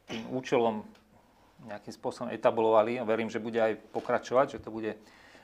tým 0.07 0.27
účelom 0.35 0.83
nejakým 1.67 1.93
spôsobom 1.93 2.33
etablovali 2.33 2.97
a 2.97 3.07
verím, 3.07 3.29
že 3.29 3.43
bude 3.43 3.59
aj 3.61 3.79
pokračovať, 3.93 4.57
že 4.57 4.63
to 4.63 4.73
bude 4.73 4.97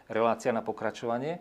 relácia 0.10 0.50
na 0.52 0.66
pokračovanie, 0.66 1.40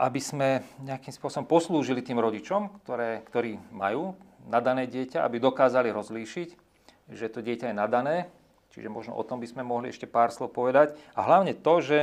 aby 0.00 0.20
sme 0.20 0.66
nejakým 0.82 1.14
spôsobom 1.14 1.46
poslúžili 1.46 2.02
tým 2.02 2.18
rodičom, 2.18 2.82
ktoré, 2.82 3.22
ktorí 3.30 3.60
majú 3.70 4.18
nadané 4.50 4.90
dieťa, 4.90 5.22
aby 5.22 5.38
dokázali 5.38 5.94
rozlíšiť 5.94 6.61
že 7.10 7.32
to 7.32 7.42
dieťa 7.42 7.72
je 7.72 7.76
nadané, 7.76 8.16
čiže 8.70 8.92
možno 8.92 9.16
o 9.18 9.26
tom 9.26 9.42
by 9.42 9.48
sme 9.48 9.62
mohli 9.66 9.90
ešte 9.90 10.06
pár 10.06 10.30
slov 10.30 10.54
povedať. 10.54 10.94
A 11.16 11.26
hlavne 11.26 11.56
to, 11.56 11.74
že, 11.82 12.00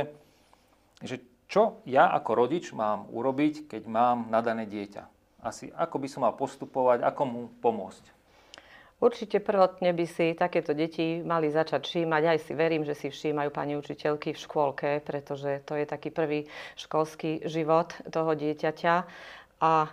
že 1.00 1.22
čo 1.50 1.82
ja 1.88 2.12
ako 2.14 2.30
rodič 2.36 2.70
mám 2.70 3.10
urobiť, 3.10 3.66
keď 3.66 3.82
mám 3.90 4.30
nadané 4.30 4.68
dieťa. 4.70 5.02
Asi 5.40 5.72
ako 5.72 5.96
by 5.98 6.08
som 6.08 6.22
mal 6.22 6.36
postupovať, 6.36 7.02
ako 7.02 7.22
mu 7.26 7.42
pomôcť. 7.64 8.20
Určite 9.00 9.40
prvotne 9.40 9.96
by 9.96 10.04
si 10.04 10.36
takéto 10.36 10.76
deti 10.76 11.24
mali 11.24 11.48
začať 11.48 11.88
všímať. 11.88 12.22
Aj 12.28 12.36
si 12.36 12.52
verím, 12.52 12.84
že 12.84 12.92
si 12.92 13.08
všímajú 13.08 13.48
pani 13.48 13.72
učiteľky 13.72 14.36
v 14.36 14.42
škôlke, 14.44 15.00
pretože 15.00 15.64
to 15.64 15.72
je 15.72 15.88
taký 15.88 16.12
prvý 16.12 16.44
školský 16.76 17.48
život 17.48 17.96
toho 18.12 18.36
dieťaťa. 18.36 18.94
A 19.64 19.88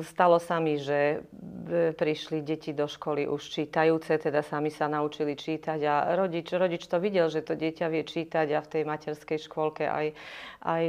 Stalo 0.00 0.40
sa 0.40 0.64
mi, 0.64 0.80
že 0.80 1.20
e, 1.68 1.92
prišli 1.92 2.40
deti 2.40 2.72
do 2.72 2.88
školy 2.88 3.28
už 3.28 3.52
čítajúce, 3.52 4.16
teda 4.16 4.40
sami 4.40 4.72
sa 4.72 4.88
naučili 4.88 5.36
čítať 5.36 5.80
a 5.84 6.16
rodič, 6.16 6.56
rodič 6.56 6.88
to 6.88 6.96
videl, 6.96 7.28
že 7.28 7.44
to 7.44 7.52
dieťa 7.52 7.92
vie 7.92 8.00
čítať 8.00 8.48
a 8.56 8.64
v 8.64 8.70
tej 8.72 8.82
materskej 8.88 9.36
škôlke 9.44 9.84
aj, 9.84 10.16
aj 10.64 10.84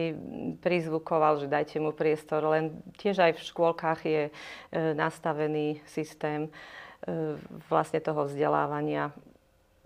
prizvukoval, 0.64 1.44
že 1.44 1.52
dajte 1.52 1.84
mu 1.84 1.92
priestor, 1.92 2.40
len 2.48 2.80
tiež 2.96 3.20
aj 3.20 3.32
v 3.36 3.46
škôlkach 3.52 4.00
je 4.08 4.32
e, 4.32 4.34
nastavený 4.96 5.84
systém 5.84 6.48
e, 6.48 6.50
vlastne 7.68 8.00
toho 8.00 8.32
vzdelávania 8.32 9.12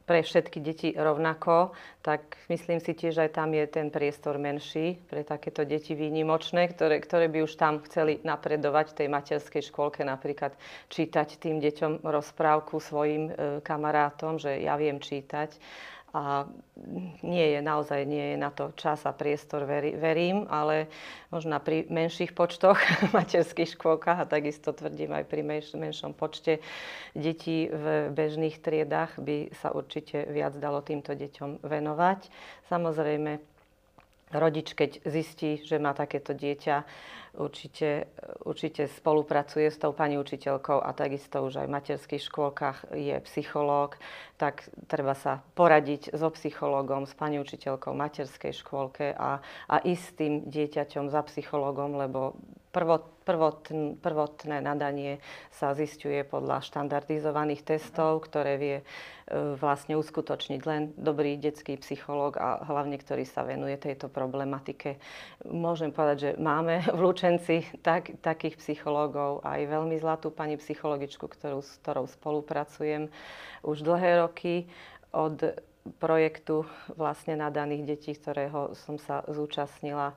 pre 0.04 0.20
všetky 0.20 0.60
deti 0.60 0.90
rovnako, 0.92 1.72
tak 2.04 2.36
myslím 2.52 2.84
si 2.84 2.92
tiež 2.92 3.24
aj 3.24 3.40
tam 3.40 3.56
je 3.56 3.64
ten 3.72 3.88
priestor 3.88 4.36
menší 4.36 5.00
pre 5.08 5.24
takéto 5.24 5.64
deti 5.64 5.96
výnimočné, 5.96 6.68
ktoré, 6.76 7.00
ktoré 7.00 7.32
by 7.32 7.40
už 7.48 7.56
tam 7.56 7.80
chceli 7.88 8.20
napredovať 8.22 8.92
v 8.92 8.98
tej 9.00 9.08
materskej 9.08 9.64
škôlke, 9.72 10.04
napríklad 10.04 10.56
čítať 10.92 11.40
tým 11.40 11.64
deťom 11.64 12.04
rozprávku 12.04 12.84
svojim 12.84 13.32
e, 13.32 13.34
kamarátom, 13.64 14.36
že 14.36 14.60
ja 14.60 14.76
viem 14.76 15.00
čítať 15.00 15.56
a 16.14 16.46
nie 17.26 17.58
je, 17.58 17.60
naozaj 17.66 18.06
nie 18.06 18.34
je 18.34 18.38
na 18.38 18.54
to 18.54 18.70
čas 18.78 19.02
a 19.10 19.12
priestor, 19.12 19.66
verím, 19.66 20.46
ale 20.46 20.86
možno 21.34 21.58
pri 21.58 21.90
menších 21.90 22.38
počtoch 22.38 22.78
materských 23.18 23.74
škôlkach 23.74 24.22
a 24.22 24.30
takisto 24.30 24.78
tvrdím 24.78 25.10
aj 25.18 25.26
pri 25.26 25.42
menšom 25.74 26.14
počte 26.14 26.62
detí 27.18 27.66
v 27.66 28.14
bežných 28.14 28.62
triedách 28.62 29.18
by 29.18 29.58
sa 29.58 29.74
určite 29.74 30.30
viac 30.30 30.54
dalo 30.62 30.86
týmto 30.86 31.18
deťom 31.18 31.66
venovať. 31.66 32.30
Samozrejme, 32.70 33.53
rodič, 34.34 34.74
keď 34.74 35.06
zistí, 35.06 35.62
že 35.62 35.78
má 35.78 35.94
takéto 35.94 36.34
dieťa, 36.34 36.84
určite, 37.38 38.10
určite 38.46 38.86
spolupracuje 38.90 39.70
s 39.70 39.82
tou 39.82 39.94
pani 39.94 40.22
učiteľkou 40.22 40.82
a 40.82 40.90
takisto 40.94 41.42
už 41.42 41.66
aj 41.66 41.68
v 41.70 41.76
materských 41.76 42.24
škôlkach 42.30 42.78
je 42.94 43.18
psychológ, 43.26 43.98
tak 44.38 44.70
treba 44.86 45.18
sa 45.18 45.42
poradiť 45.58 46.14
so 46.14 46.30
psychológom, 46.34 47.10
s 47.10 47.14
pani 47.18 47.42
učiteľkou 47.42 47.94
v 47.94 48.02
materskej 48.02 48.54
škôlke 48.54 49.18
a, 49.18 49.42
a 49.70 49.76
ísť 49.82 50.04
s 50.04 50.18
tým 50.18 50.34
dieťaťom 50.50 51.10
za 51.10 51.22
psychológom, 51.26 51.98
lebo 51.98 52.38
prvot, 52.74 53.06
prvotn, 53.24 54.02
prvotné 54.02 54.60
nadanie 54.60 55.22
sa 55.54 55.78
zistuje 55.78 56.26
podľa 56.26 56.66
štandardizovaných 56.66 57.62
testov, 57.62 58.26
ktoré 58.26 58.58
vie 58.58 58.78
e, 58.82 58.86
vlastne 59.56 59.94
uskutočniť 59.96 60.62
len 60.66 60.92
dobrý 60.98 61.38
detský 61.38 61.78
psychológ 61.78 62.42
a 62.42 62.66
hlavne, 62.66 62.98
ktorý 62.98 63.24
sa 63.24 63.46
venuje 63.46 63.78
tejto 63.78 64.10
problematike. 64.10 64.98
Môžem 65.46 65.94
povedať, 65.94 66.18
že 66.18 66.32
máme 66.42 66.84
v 66.98 67.00
Lučenci 67.00 67.64
tak, 67.86 68.18
takých 68.26 68.58
psychológov, 68.58 69.46
aj 69.46 69.70
veľmi 69.70 69.96
zlatú 70.02 70.34
pani 70.34 70.58
psychologičku, 70.58 71.30
ktorú, 71.30 71.62
s 71.62 71.78
ktorou 71.86 72.10
spolupracujem 72.10 73.08
už 73.62 73.86
dlhé 73.86 74.26
roky 74.26 74.66
od 75.14 75.38
projektu 76.00 76.64
vlastne 76.96 77.36
nadaných 77.36 77.96
detí, 77.96 78.12
ktorého 78.16 78.72
som 78.74 78.96
sa 78.96 79.22
zúčastnila 79.28 80.16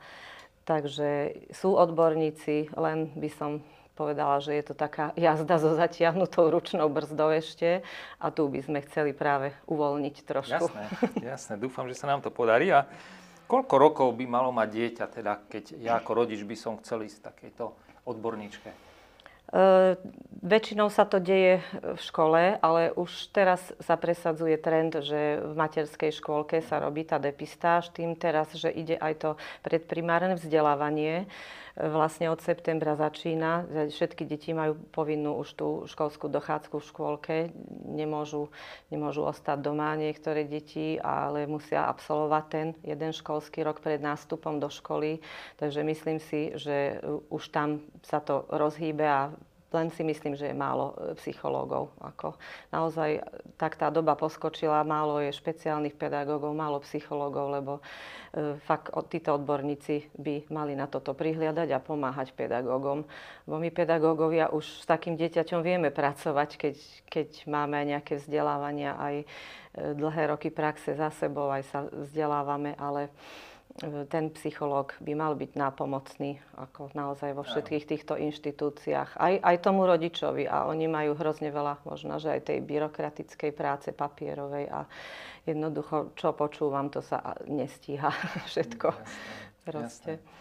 Takže 0.67 1.39
sú 1.55 1.79
odborníci, 1.79 2.75
len 2.75 3.15
by 3.15 3.31
som 3.31 3.63
povedala, 3.95 4.43
že 4.43 4.53
je 4.59 4.65
to 4.67 4.75
taká 4.75 5.15
jazda 5.19 5.57
so 5.63 5.73
zatiahnutou 5.79 6.51
ručnou 6.51 6.91
brzdou 6.91 7.33
ešte 7.33 7.87
a 8.21 8.27
tu 8.35 8.51
by 8.51 8.61
sme 8.61 8.79
chceli 8.85 9.15
práve 9.15 9.55
uvoľniť 9.71 10.17
trošku. 10.27 10.67
Jasné, 10.69 10.85
jasné. 11.23 11.55
Dúfam, 11.57 11.87
že 11.87 11.97
sa 11.97 12.11
nám 12.11 12.21
to 12.21 12.35
podarí. 12.35 12.69
A 12.75 12.85
koľko 13.47 13.75
rokov 13.79 14.09
by 14.19 14.27
malo 14.27 14.51
mať 14.51 14.69
dieťa, 14.69 15.05
teda, 15.09 15.33
keď 15.47 15.65
ja 15.79 15.97
ako 16.03 16.11
rodič 16.13 16.43
by 16.43 16.57
som 16.59 16.77
chcel 16.83 17.07
ísť 17.07 17.31
takejto 17.31 17.73
odborníčke? 18.05 18.86
E, 19.47 19.95
väčšinou 20.47 20.91
sa 20.91 21.07
to 21.07 21.19
deje 21.19 21.63
v 21.75 22.01
škole, 22.01 22.59
ale 22.59 22.95
už 22.95 23.31
teraz 23.35 23.75
sa 23.83 23.99
presadzuje 23.99 24.59
trend, 24.59 24.99
že 25.03 25.43
v 25.43 25.53
materskej 25.55 26.15
škôlke 26.19 26.63
sa 26.63 26.83
robí 26.83 27.03
tá 27.03 27.19
depistáž, 27.19 27.91
tým 27.91 28.15
teraz, 28.15 28.51
že 28.55 28.71
ide 28.71 28.99
aj 28.99 29.15
to 29.19 29.31
predprimárne 29.67 30.39
vzdelávanie 30.39 31.27
vlastne 31.77 32.33
od 32.33 32.41
septembra 32.41 32.97
začína. 32.97 33.69
Všetky 33.93 34.25
deti 34.25 34.57
majú 34.57 34.81
povinnú 34.97 35.37
už 35.37 35.49
tú 35.53 35.69
školskú 35.85 36.33
dochádzku 36.33 36.81
v 36.81 36.89
škôlke. 36.89 37.37
Nemôžu, 37.85 38.49
nemôžu 38.89 39.29
ostať 39.29 39.61
doma 39.61 39.93
niektoré 39.95 40.49
deti, 40.49 40.97
ale 40.97 41.45
musia 41.45 41.85
absolvovať 41.85 42.45
ten 42.49 42.67
jeden 42.81 43.13
školský 43.13 43.61
rok 43.61 43.85
pred 43.85 44.01
nástupom 44.01 44.57
do 44.57 44.73
školy. 44.73 45.21
Takže 45.61 45.85
myslím 45.85 46.19
si, 46.19 46.57
že 46.57 47.01
už 47.29 47.53
tam 47.53 47.85
sa 48.01 48.25
to 48.25 48.49
rozhýbe 48.49 49.05
a 49.05 49.31
len 49.77 49.93
si 49.93 50.01
myslím, 50.01 50.33
že 50.33 50.49
je 50.49 50.57
málo 50.57 50.97
e, 50.97 51.13
psychológov. 51.21 51.93
Ako 52.01 52.41
naozaj 52.73 53.21
tak 53.61 53.77
tá 53.77 53.93
doba 53.93 54.17
poskočila, 54.17 54.81
málo 54.89 55.21
je 55.21 55.37
špeciálnych 55.37 55.93
pedagógov, 55.93 56.57
málo 56.57 56.81
psychológov, 56.81 57.47
lebo 57.53 57.73
e, 57.77 58.57
fakt 58.65 58.89
títo 59.13 59.37
odborníci 59.37 60.09
by 60.17 60.49
mali 60.49 60.73
na 60.73 60.89
toto 60.89 61.13
prihliadať 61.13 61.69
a 61.77 61.85
pomáhať 61.85 62.33
pedagógom. 62.33 63.05
Bo 63.45 63.61
my 63.61 63.69
pedagógovia 63.69 64.49
už 64.49 64.65
s 64.65 64.85
takým 64.89 65.21
dieťaťom 65.21 65.61
vieme 65.61 65.93
pracovať, 65.93 66.57
keď, 66.57 66.77
keď 67.13 67.29
máme 67.45 67.77
nejaké 67.85 68.17
vzdelávania, 68.17 68.97
aj 68.97 69.15
e, 69.21 69.27
dlhé 69.93 70.33
roky 70.33 70.49
praxe 70.49 70.97
za 70.97 71.13
sebou, 71.13 71.53
aj 71.53 71.63
sa 71.69 71.85
vzdelávame, 71.85 72.73
ale 72.81 73.13
ten 74.09 74.33
psychológ 74.33 74.97
by 75.05 75.13
mal 75.13 75.37
byť 75.37 75.53
nápomocný 75.53 76.41
ako 76.57 76.97
naozaj 76.97 77.37
vo 77.37 77.45
všetkých 77.45 77.85
týchto 77.85 78.17
inštitúciách. 78.17 79.21
Aj, 79.21 79.35
aj 79.37 79.57
tomu 79.61 79.85
rodičovi. 79.85 80.49
A 80.49 80.65
oni 80.65 80.89
majú 80.89 81.13
hrozne 81.13 81.53
veľa, 81.53 81.85
možno, 81.85 82.17
že 82.17 82.41
aj 82.41 82.49
tej 82.49 82.59
byrokratickej 82.65 83.53
práce 83.53 83.93
papierovej 83.93 84.73
a 84.73 84.89
jednoducho, 85.45 86.17
čo 86.17 86.33
počúvam, 86.33 86.89
to 86.89 87.05
sa 87.05 87.37
nestíha 87.45 88.09
všetko. 88.51 88.89
Jasné, 88.89 89.65
Proste. 89.69 90.13
Jasné. 90.19 90.35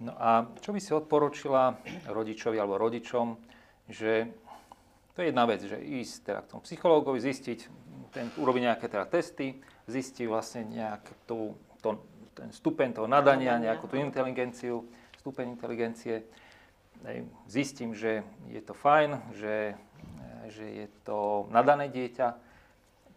No 0.00 0.16
a 0.16 0.48
čo 0.64 0.72
by 0.72 0.80
si 0.80 0.96
odporučila 0.96 1.76
rodičovi 2.08 2.56
alebo 2.56 2.80
rodičom, 2.80 3.36
že 3.84 4.32
to 5.12 5.20
je 5.20 5.28
jedna 5.28 5.44
vec, 5.44 5.60
že 5.60 5.76
ísť 5.76 6.14
teda 6.24 6.40
k 6.40 6.50
tomu 6.56 6.62
psychológovi, 6.64 7.20
zistiť, 7.20 7.58
ten, 8.14 8.32
urobiť 8.40 8.62
nejaké 8.64 8.86
teda 8.88 9.04
testy, 9.04 9.60
zistiť 9.84 10.24
vlastne 10.24 10.64
nejak 10.72 11.04
tú, 11.28 11.52
to 11.84 12.00
ten 12.40 12.50
stupeň 12.56 12.96
toho 12.96 13.08
nadania, 13.08 13.60
nejakú 13.60 13.84
tú 13.84 14.00
inteligenciu, 14.00 14.88
stupeň 15.20 15.52
inteligencie. 15.52 16.24
Zistím, 17.44 17.92
že 17.92 18.24
je 18.48 18.60
to 18.64 18.72
fajn, 18.72 19.36
že, 19.36 19.76
že 20.48 20.64
je 20.64 20.86
to 21.04 21.48
nadané 21.52 21.92
dieťa. 21.92 22.28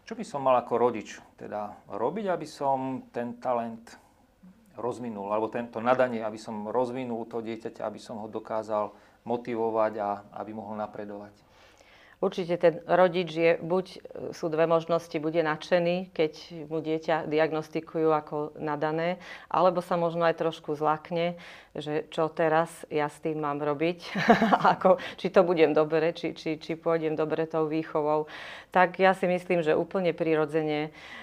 Čo 0.04 0.20
by 0.20 0.24
som 0.28 0.44
mal 0.44 0.60
ako 0.60 0.76
rodič 0.76 1.16
teda 1.40 1.72
robiť, 1.88 2.26
aby 2.28 2.48
som 2.48 3.08
ten 3.16 3.40
talent 3.40 3.96
rozvinul, 4.76 5.32
alebo 5.32 5.48
tento 5.48 5.80
nadanie, 5.80 6.20
aby 6.20 6.36
som 6.36 6.68
rozvinul 6.68 7.24
to 7.32 7.40
dieťaťa, 7.40 7.88
aby 7.88 8.00
som 8.04 8.20
ho 8.20 8.28
dokázal 8.28 8.92
motivovať 9.24 9.94
a 10.04 10.10
aby 10.44 10.52
mohol 10.52 10.76
napredovať? 10.76 11.53
Určite 12.24 12.56
ten 12.56 12.80
rodič 12.88 13.36
je, 13.36 13.52
buď 13.60 13.86
sú 14.32 14.48
dve 14.48 14.64
možnosti, 14.64 15.12
bude 15.20 15.44
nadšený, 15.44 16.16
keď 16.16 16.34
mu 16.72 16.80
dieťa 16.80 17.28
diagnostikujú 17.28 18.16
ako 18.16 18.56
nadané, 18.64 19.20
alebo 19.52 19.84
sa 19.84 20.00
možno 20.00 20.24
aj 20.24 20.40
trošku 20.40 20.72
zlakne, 20.80 21.36
že 21.76 22.08
čo 22.08 22.32
teraz 22.32 22.72
ja 22.88 23.12
s 23.12 23.20
tým 23.20 23.44
mám 23.44 23.60
robiť, 23.60 24.16
ako, 24.80 25.04
či 25.20 25.36
to 25.36 25.44
budem 25.44 25.76
dobre, 25.76 26.16
či, 26.16 26.32
či, 26.32 26.56
či 26.64 26.80
pôjdem 26.80 27.20
dobre 27.20 27.44
tou 27.44 27.68
výchovou. 27.68 28.32
Tak 28.72 29.04
ja 29.04 29.12
si 29.12 29.28
myslím, 29.28 29.60
že 29.60 29.76
úplne 29.76 30.16
prirodzene 30.16 30.96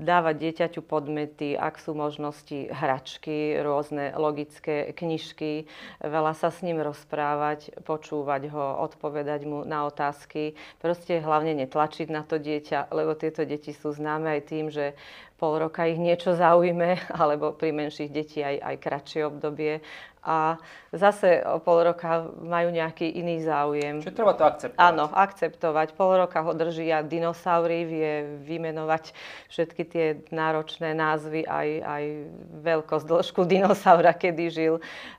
dávať 0.00 0.34
dieťaťu 0.40 0.80
podmety, 0.80 1.52
ak 1.52 1.76
sú 1.76 1.92
možnosti 1.92 2.72
hračky, 2.72 3.60
rôzne 3.60 4.16
logické 4.16 4.96
knižky, 4.96 5.68
veľa 6.00 6.32
sa 6.32 6.48
s 6.48 6.64
ním 6.64 6.80
rozprávať, 6.80 7.84
počúvať 7.84 8.48
ho, 8.48 8.80
odpovedať 8.80 9.44
mu 9.44 9.68
na 9.68 9.84
otázky. 9.84 10.56
Proste 10.80 11.20
hlavne 11.20 11.52
netlačiť 11.52 12.08
na 12.08 12.24
to 12.24 12.40
dieťa, 12.40 12.88
lebo 12.96 13.12
tieto 13.12 13.44
deti 13.44 13.76
sú 13.76 13.92
známe 13.92 14.40
aj 14.40 14.42
tým, 14.48 14.72
že 14.72 14.96
pol 15.40 15.56
roka 15.56 15.88
ich 15.88 15.96
niečo 15.96 16.36
zaujme, 16.36 17.00
alebo 17.20 17.56
pri 17.56 17.72
menších 17.72 18.12
detí 18.12 18.44
aj, 18.44 18.60
aj 18.60 18.76
kratšie 18.76 19.24
obdobie. 19.24 19.80
A 20.20 20.60
zase 20.92 21.40
o 21.48 21.64
pol 21.64 21.80
roka 21.80 22.28
majú 22.44 22.68
nejaký 22.68 23.08
iný 23.08 23.40
záujem. 23.40 24.04
Čiže 24.04 24.12
treba 24.12 24.36
to 24.36 24.44
akceptovať. 24.44 24.76
Áno, 24.76 25.08
akceptovať. 25.08 25.88
Pol 25.96 26.20
roka 26.20 26.44
ho 26.44 26.52
držia 26.52 27.00
dinosaury, 27.00 27.88
vie 27.88 28.12
vymenovať 28.44 29.16
všetky 29.48 29.82
tie 29.88 30.06
náročné 30.28 30.92
názvy, 30.92 31.48
aj, 31.48 31.68
aj 31.80 32.04
veľkosť, 32.52 33.04
dĺžku 33.08 33.48
dinosaura, 33.48 34.12
kedy 34.12 34.44
žil. 34.52 34.74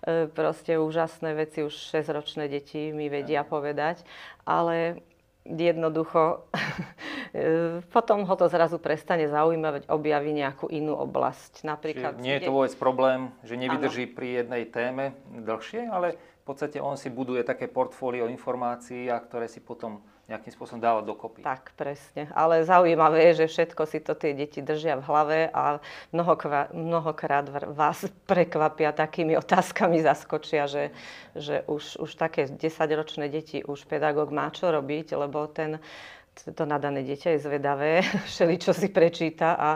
E, 0.05 0.29
proste 0.29 0.77
úžasné 0.77 1.33
veci 1.33 1.65
už 1.65 1.73
6-ročné 1.73 2.45
deti 2.45 2.93
mi 2.93 3.09
vedia 3.09 3.41
povedať. 3.41 4.05
Ale 4.45 5.01
jednoducho 5.45 6.45
potom 7.95 8.27
ho 8.27 8.36
to 8.36 8.45
zrazu 8.51 8.77
prestane 8.77 9.25
zaujímať, 9.31 9.88
objaví 9.88 10.36
nejakú 10.36 10.67
inú 10.67 10.98
oblasť. 11.00 11.63
Napríklad, 11.63 12.19
Čiže 12.19 12.24
nie 12.24 12.36
je 12.38 12.45
to 12.45 12.53
vôbec 12.53 12.74
problém, 12.77 13.31
že 13.41 13.55
nevydrží 13.57 14.12
ano. 14.12 14.15
pri 14.15 14.27
jednej 14.43 14.63
téme 14.67 15.03
dlhšie, 15.31 15.88
ale 15.88 16.19
v 16.41 16.43
podstate 16.43 16.77
on 16.81 16.98
si 16.98 17.07
buduje 17.13 17.45
také 17.45 17.69
portfólio 17.71 18.27
informácií, 18.27 19.07
a 19.07 19.21
ktoré 19.21 19.48
si 19.48 19.63
potom 19.63 20.03
nejakým 20.31 20.53
spôsobom 20.55 20.79
dávať 20.79 21.03
dokopy. 21.11 21.39
Tak, 21.43 21.75
presne. 21.75 22.31
Ale 22.31 22.63
zaujímavé 22.63 23.31
je, 23.31 23.44
že 23.44 23.51
všetko 23.51 23.83
si 23.83 24.00
to 24.00 24.15
tie 24.15 24.31
deti 24.31 24.63
držia 24.63 24.96
v 24.98 25.05
hlave 25.05 25.39
a 25.51 25.83
mnohokrát, 26.15 26.72
mnohokrát 26.72 27.46
vás 27.75 28.07
prekvapia 28.24 28.96
takými 28.96 29.35
otázkami, 29.35 30.00
zaskočia, 30.00 30.72
že, 30.72 30.96
že 31.35 31.67
už, 31.67 32.00
už 32.00 32.11
také 32.15 32.48
10-ročné 32.48 33.27
deti 33.27 33.59
už 33.61 33.83
pedagóg 33.85 34.31
má 34.31 34.48
čo 34.55 34.72
robiť, 34.72 35.20
lebo 35.20 35.51
ten 35.51 35.83
to 36.31 36.63
nadané 36.63 37.03
dieťa 37.03 37.35
je 37.35 37.44
zvedavé, 37.44 37.91
všeli 38.31 38.55
čo 38.55 38.72
si 38.72 38.87
prečíta 38.87 39.59
a 39.59 39.70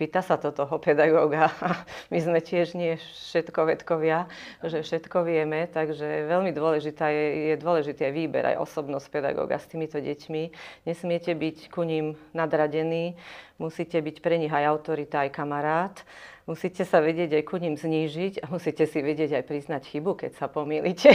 spýta 0.00 0.24
sa 0.24 0.40
to 0.40 0.48
toho 0.48 0.80
pedagóga. 0.80 1.52
My 2.12 2.24
sme 2.24 2.40
tiež 2.40 2.72
nie 2.72 2.96
všetko 2.96 3.68
vedkovia, 3.68 4.32
že 4.64 4.80
všetko 4.80 5.28
vieme, 5.28 5.68
takže 5.68 6.24
veľmi 6.24 6.56
dôležitá 6.56 7.12
je, 7.12 7.52
je 7.52 7.54
dôležitý 7.60 8.08
aj 8.08 8.14
výber, 8.16 8.48
aj 8.48 8.64
osobnosť 8.64 9.12
pedagóga 9.12 9.60
s 9.60 9.68
týmito 9.68 10.00
deťmi. 10.00 10.42
Nesmiete 10.88 11.36
byť 11.36 11.68
ku 11.68 11.84
ním 11.84 12.16
nadradení, 12.32 13.20
musíte 13.60 14.00
byť 14.00 14.24
pre 14.24 14.40
nich 14.40 14.48
aj 14.48 14.72
autorita, 14.72 15.28
aj 15.28 15.36
kamarát. 15.36 16.00
Musíte 16.48 16.88
sa 16.88 17.04
vedieť 17.04 17.36
aj 17.36 17.44
ku 17.44 17.60
ním 17.60 17.76
znížiť 17.76 18.40
a 18.40 18.48
musíte 18.48 18.88
si 18.88 19.04
vedieť 19.04 19.36
aj 19.36 19.44
priznať 19.44 19.82
chybu, 19.84 20.16
keď 20.16 20.32
sa 20.40 20.48
pomýlite. 20.48 21.12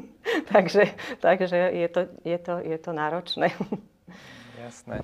takže 0.54 0.94
takže 1.18 1.74
je, 1.74 1.88
to, 1.90 2.06
je, 2.22 2.38
to, 2.38 2.54
je 2.62 2.78
to 2.78 2.90
náročné. 2.94 3.50
Jasné. 4.62 5.02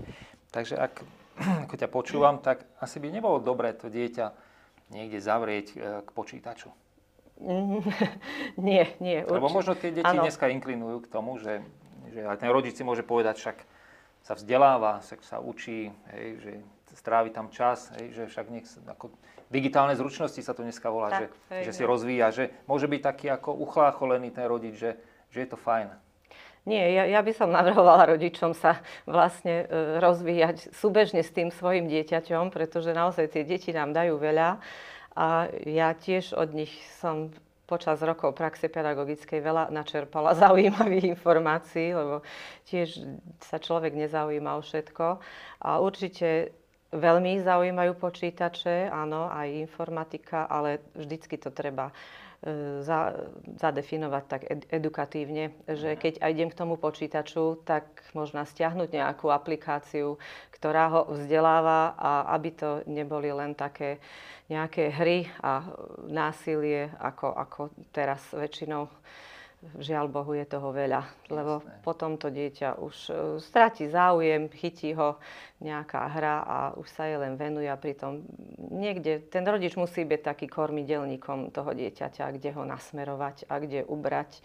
Takže 0.54 0.78
ak 0.78 1.02
ako 1.68 1.74
ťa 1.74 1.88
počúvam, 1.90 2.38
tak 2.38 2.66
asi 2.78 3.02
by 3.02 3.10
nebolo 3.10 3.42
dobré 3.42 3.74
to 3.74 3.90
dieťa 3.90 4.34
niekde 4.92 5.18
zavrieť 5.18 5.66
e, 5.74 5.76
k 6.04 6.08
počítaču. 6.12 6.70
nie, 8.68 8.84
nie. 9.02 9.18
Lebo 9.26 9.50
možno 9.50 9.74
tie 9.74 9.90
deti 9.90 10.06
ano. 10.06 10.22
dneska 10.22 10.46
inklinujú 10.46 11.02
k 11.02 11.08
tomu, 11.10 11.36
že, 11.42 11.66
že 12.14 12.22
aj 12.22 12.38
ten 12.38 12.50
rodič 12.50 12.78
si 12.78 12.86
môže 12.86 13.02
povedať, 13.02 13.42
však 13.42 13.56
sa 14.24 14.32
vzdeláva, 14.38 15.02
však 15.04 15.20
sa 15.26 15.36
učí, 15.42 15.92
hej, 16.14 16.26
že 16.40 16.52
strávi 16.94 17.34
tam 17.34 17.50
čas, 17.50 17.90
hej, 17.98 18.14
že 18.14 18.22
však 18.30 18.46
nech, 18.54 18.66
ako 18.86 19.10
digitálne 19.50 19.92
zručnosti 19.98 20.38
sa 20.40 20.54
to 20.54 20.62
dneska 20.62 20.88
volá, 20.88 21.10
tak, 21.10 21.20
že, 21.20 21.26
hej, 21.52 21.62
že 21.68 21.72
si 21.74 21.82
rozvíja, 21.82 22.30
že 22.30 22.54
môže 22.70 22.86
byť 22.86 23.00
taký 23.02 23.26
ako 23.34 23.52
uchlácholený 23.66 24.30
ten 24.30 24.46
rodič, 24.46 24.78
že, 24.78 24.96
že 25.34 25.44
je 25.44 25.48
to 25.50 25.58
fajn. 25.58 25.90
Nie, 26.64 26.96
ja, 26.96 27.04
ja 27.04 27.20
by 27.20 27.32
som 27.36 27.52
navrhovala 27.52 28.16
rodičom 28.16 28.56
sa 28.56 28.80
vlastne 29.04 29.68
e, 29.68 30.00
rozvíjať 30.00 30.72
súbežne 30.72 31.20
s 31.20 31.28
tým 31.28 31.52
svojim 31.52 31.92
dieťaťom, 31.92 32.48
pretože 32.48 32.96
naozaj 32.96 33.36
tie 33.36 33.44
deti 33.44 33.68
nám 33.68 33.92
dajú 33.92 34.16
veľa 34.16 34.64
a 35.12 35.52
ja 35.68 35.92
tiež 35.92 36.32
od 36.32 36.56
nich 36.56 36.72
som 36.98 37.28
počas 37.64 38.00
rokov 38.00 38.32
praxe 38.32 38.72
pedagogickej 38.72 39.44
veľa 39.44 39.68
načerpala 39.72 40.32
zaujímavých 40.40 41.12
informácií, 41.12 41.92
lebo 41.92 42.24
tiež 42.68 42.96
sa 43.44 43.60
človek 43.60 43.92
nezaujíma 43.92 44.56
o 44.56 44.64
všetko. 44.64 45.20
A 45.64 45.84
určite 45.84 46.56
veľmi 46.96 47.44
zaujímajú 47.44 47.92
počítače, 47.98 48.88
áno, 48.88 49.28
aj 49.28 49.68
informatika, 49.68 50.48
ale 50.48 50.80
vždycky 50.94 51.36
to 51.36 51.50
treba 51.50 51.90
za, 52.84 53.16
zadefinovať 53.56 54.24
tak 54.28 54.42
ed, 54.44 54.68
edukatívne, 54.68 55.56
že 55.64 55.96
keď 55.96 56.20
aj 56.20 56.30
idem 56.36 56.50
k 56.52 56.58
tomu 56.60 56.76
počítaču, 56.76 57.64
tak 57.64 58.04
možno 58.12 58.44
stiahnuť 58.44 58.88
nejakú 58.92 59.32
aplikáciu, 59.32 60.20
ktorá 60.52 60.92
ho 60.92 61.00
vzdeláva 61.16 61.96
a 61.96 62.36
aby 62.36 62.50
to 62.52 62.70
neboli 62.84 63.32
len 63.32 63.56
také 63.56 63.96
nejaké 64.52 64.92
hry 64.92 65.24
a 65.40 65.64
násilie, 66.04 66.92
ako, 67.00 67.32
ako 67.32 67.60
teraz 67.96 68.20
väčšinou 68.36 68.92
žiaľ 69.80 70.12
Bohu, 70.12 70.36
je 70.36 70.44
toho 70.44 70.70
veľa, 70.70 71.30
lebo 71.32 71.60
Jasné. 71.60 71.80
potom 71.80 72.20
to 72.20 72.28
dieťa 72.28 72.78
už 72.78 72.96
uh, 73.08 73.16
stratí 73.40 73.88
záujem, 73.88 74.52
chytí 74.52 74.92
ho 74.92 75.16
nejaká 75.64 76.04
hra 76.12 76.36
a 76.44 76.56
už 76.76 76.88
sa 76.92 77.08
jej 77.08 77.16
len 77.16 77.40
venuje 77.40 77.66
a 77.66 77.80
pritom 77.80 78.22
niekde 78.58 79.24
ten 79.32 79.42
rodič 79.46 79.74
musí 79.74 80.04
byť 80.04 80.20
taký 80.20 80.46
kormidelníkom 80.46 81.50
toho 81.50 81.70
dieťaťa, 81.72 82.34
kde 82.36 82.50
ho 82.52 82.62
nasmerovať 82.62 83.48
a 83.48 83.54
kde 83.60 83.86
ubrať. 83.88 84.44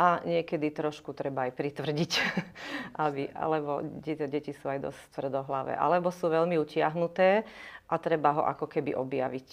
A 0.00 0.24
niekedy 0.24 0.72
trošku 0.72 1.12
treba 1.12 1.44
aj 1.44 1.52
pritvrdiť, 1.52 2.12
aby, 3.04 3.28
alebo 3.36 3.84
deti, 3.84 4.24
deti 4.24 4.52
sú 4.56 4.72
aj 4.72 4.88
dosť 4.88 5.02
tvrdohlavé, 5.12 5.76
alebo 5.76 6.08
sú 6.08 6.32
veľmi 6.32 6.56
utiahnuté 6.56 7.44
a 7.92 7.94
treba 8.00 8.32
ho 8.32 8.42
ako 8.48 8.64
keby 8.72 8.96
objaviť 8.96 9.48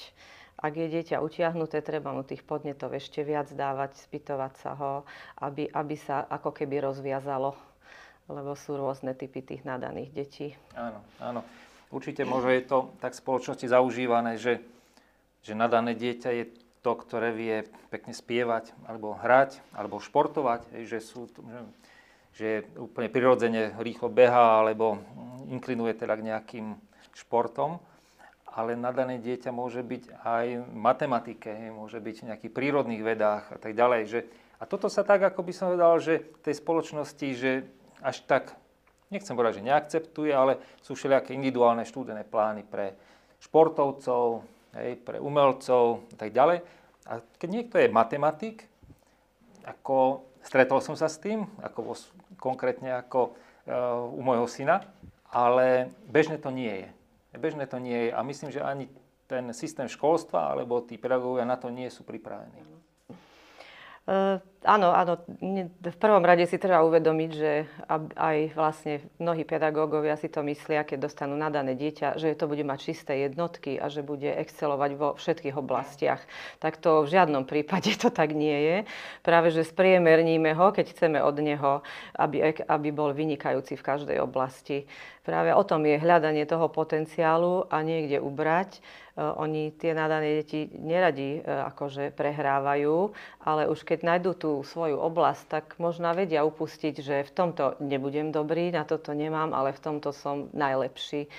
ak 0.60 0.74
je 0.76 0.88
dieťa 0.92 1.24
utiahnuté, 1.24 1.80
treba 1.80 2.12
mu 2.12 2.28
tých 2.28 2.44
podnetov 2.44 2.92
ešte 2.92 3.24
viac 3.24 3.48
dávať, 3.48 3.96
spýtovať 3.96 4.54
sa 4.60 4.72
ho, 4.76 4.94
aby, 5.40 5.72
aby 5.72 5.96
sa 5.96 6.28
ako 6.28 6.52
keby 6.52 6.84
rozviazalo, 6.84 7.56
lebo 8.28 8.52
sú 8.60 8.76
rôzne 8.76 9.16
typy 9.16 9.40
tých 9.40 9.64
nadaných 9.64 10.10
detí. 10.12 10.48
Áno, 10.76 11.00
áno. 11.24 11.42
Určite 11.90 12.28
možno 12.28 12.54
je 12.54 12.64
to 12.68 12.92
tak 13.02 13.16
v 13.16 13.22
spoločnosti 13.24 13.66
zaužívané, 13.66 14.38
že, 14.38 14.62
že 15.42 15.58
nadané 15.58 15.96
dieťa 15.96 16.30
je 16.36 16.46
to, 16.84 16.92
ktoré 16.94 17.34
vie 17.34 17.66
pekne 17.90 18.14
spievať, 18.14 18.76
alebo 18.86 19.16
hrať, 19.16 19.64
alebo 19.74 19.98
športovať, 19.98 20.86
že, 20.86 21.00
sú, 21.02 21.28
že, 21.32 21.60
že 22.36 22.48
úplne 22.78 23.10
prirodzene 23.10 23.74
rýchlo 23.80 24.12
beha, 24.12 24.62
alebo 24.62 25.02
inklinuje 25.50 25.98
teda 25.98 26.14
k 26.20 26.28
nejakým 26.30 26.68
športom 27.18 27.82
ale 28.50 28.74
nadané 28.74 29.22
dieťa 29.22 29.54
môže 29.54 29.86
byť 29.86 30.04
aj 30.26 30.46
v 30.66 30.74
matematike, 30.74 31.70
môže 31.70 32.02
byť 32.02 32.16
v 32.20 32.28
nejakých 32.34 32.56
prírodných 32.56 33.06
vedách 33.06 33.46
a 33.54 33.58
tak 33.62 33.78
ďalej. 33.78 34.02
Že, 34.10 34.20
a 34.60 34.64
toto 34.66 34.90
sa 34.90 35.06
tak, 35.06 35.22
ako 35.22 35.46
by 35.46 35.54
som 35.54 35.66
povedal, 35.72 36.02
že 36.02 36.26
tej 36.42 36.56
spoločnosti, 36.58 37.28
že 37.38 37.70
až 38.02 38.26
tak, 38.26 38.58
nechcem 39.14 39.38
povedať, 39.38 39.62
že 39.62 39.68
neakceptuje, 39.70 40.32
ale 40.34 40.58
sú 40.82 40.98
všelijaké 40.98 41.38
individuálne 41.38 41.86
štúdené 41.86 42.26
plány 42.26 42.66
pre 42.66 42.98
športovcov, 43.40 44.44
hej, 44.76 44.98
pre 45.02 45.22
umelcov 45.22 46.10
a 46.12 46.16
tak 46.18 46.34
ďalej. 46.34 46.66
A 47.10 47.22
keď 47.38 47.50
niekto 47.50 47.76
je 47.78 47.90
matematik, 47.90 48.66
ako 49.66 50.26
stretol 50.42 50.82
som 50.82 50.98
sa 50.98 51.06
s 51.06 51.22
tým, 51.22 51.46
ako 51.62 51.98
konkrétne 52.42 52.98
ako 52.98 53.34
uh, 53.34 54.10
u 54.10 54.22
môjho 54.26 54.48
syna, 54.50 54.82
ale 55.30 55.94
bežne 56.10 56.42
to 56.42 56.50
nie 56.50 56.86
je. 56.86 56.90
Bežné 57.38 57.70
to 57.70 57.78
nie 57.78 58.10
je 58.10 58.12
a 58.14 58.22
myslím, 58.26 58.50
že 58.50 58.62
ani 58.66 58.90
ten 59.30 59.54
systém 59.54 59.86
školstva 59.86 60.58
alebo 60.58 60.82
tí 60.82 60.98
pedagógovia 60.98 61.46
na 61.46 61.58
to 61.62 61.70
nie 61.70 61.86
sú 61.94 62.02
pripravení. 62.02 62.66
Áno, 64.68 64.92
áno. 64.92 65.16
V 65.80 65.98
prvom 66.04 66.20
rade 66.20 66.44
si 66.44 66.60
treba 66.60 66.84
uvedomiť, 66.84 67.32
že 67.32 67.64
aj 68.20 68.38
vlastne 68.60 69.00
mnohí 69.16 69.48
pedagógovia 69.48 70.20
si 70.20 70.28
to 70.28 70.44
myslia, 70.44 70.84
keď 70.84 71.08
dostanú 71.08 71.40
nadané 71.40 71.80
dieťa, 71.80 72.20
že 72.20 72.36
to 72.36 72.52
bude 72.52 72.68
mať 72.68 72.92
čisté 72.92 73.24
jednotky 73.24 73.80
a 73.80 73.88
že 73.88 74.04
bude 74.04 74.28
excelovať 74.28 74.92
vo 75.00 75.16
všetkých 75.16 75.56
oblastiach. 75.56 76.20
Tak 76.60 76.76
to 76.76 77.08
v 77.08 77.12
žiadnom 77.16 77.48
prípade 77.48 77.96
to 78.04 78.12
tak 78.12 78.36
nie 78.36 78.60
je. 78.60 78.78
Práve, 79.24 79.48
že 79.56 79.64
spriemerníme 79.64 80.52
ho, 80.52 80.76
keď 80.76 80.92
chceme 80.92 81.24
od 81.24 81.40
neho, 81.40 81.80
aby, 82.20 82.60
aby 82.60 82.90
bol 82.92 83.16
vynikajúci 83.16 83.80
v 83.80 83.86
každej 83.96 84.20
oblasti. 84.20 84.84
Práve 85.30 85.54
o 85.54 85.62
tom 85.62 85.86
je 85.86 86.02
hľadanie 86.02 86.42
toho 86.50 86.74
potenciálu 86.74 87.70
a 87.70 87.86
niekde 87.86 88.18
ubrať. 88.18 88.80
E, 88.80 89.22
oni 89.22 89.70
tie 89.78 89.94
nadané 89.94 90.42
deti 90.42 90.74
neradi 90.74 91.38
e, 91.38 91.40
akože 91.46 92.18
prehrávajú, 92.18 93.14
ale 93.46 93.70
už 93.70 93.86
keď 93.86 94.10
nájdú 94.10 94.32
tú 94.34 94.49
svoju 94.62 94.98
oblasť, 94.98 95.44
tak 95.48 95.66
možno 95.78 96.10
vedia 96.12 96.42
upustiť, 96.44 96.96
že 97.00 97.16
v 97.26 97.32
tomto 97.32 97.78
nebudem 97.80 98.30
dobrý, 98.30 98.70
na 98.70 98.84
toto 98.84 99.14
nemám, 99.14 99.54
ale 99.54 99.72
v 99.72 99.84
tomto 99.84 100.10
som 100.12 100.50
najlepší. 100.52 101.30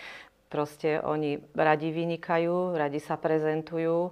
Proste 0.51 0.99
oni 0.99 1.39
radi 1.55 1.95
vynikajú, 1.95 2.75
radi 2.75 2.99
sa 2.99 3.15
prezentujú. 3.15 4.11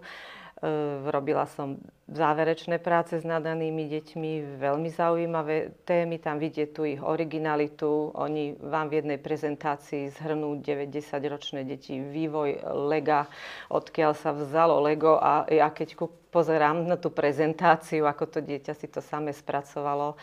E, 0.58 0.66
robila 1.14 1.46
som 1.46 1.78
záverečné 2.10 2.82
práce 2.82 3.14
s 3.14 3.22
nadanými 3.22 3.86
deťmi, 3.94 4.58
veľmi 4.58 4.90
zaujímavé 4.90 5.70
témy, 5.86 6.18
tam 6.18 6.42
vidieť 6.42 6.68
tú 6.74 6.82
ich 6.82 6.98
originalitu. 6.98 8.10
Oni 8.18 8.58
vám 8.58 8.90
v 8.90 8.98
jednej 8.98 9.22
prezentácii 9.22 10.10
zhrnú 10.18 10.58
9-10 10.58 11.30
ročné 11.30 11.60
deti 11.62 12.02
vývoj 12.02 12.58
Lega, 12.90 13.30
odkiaľ 13.70 14.18
sa 14.18 14.34
vzalo 14.34 14.82
Lego 14.82 15.14
a 15.22 15.46
ja 15.46 15.70
keď 15.70 15.94
pozerám 16.34 16.90
na 16.90 16.98
tú 16.98 17.14
prezentáciu, 17.14 18.10
ako 18.10 18.26
to 18.26 18.38
dieťa 18.42 18.74
si 18.74 18.90
to 18.90 18.98
same 18.98 19.30
spracovalo, 19.30 20.18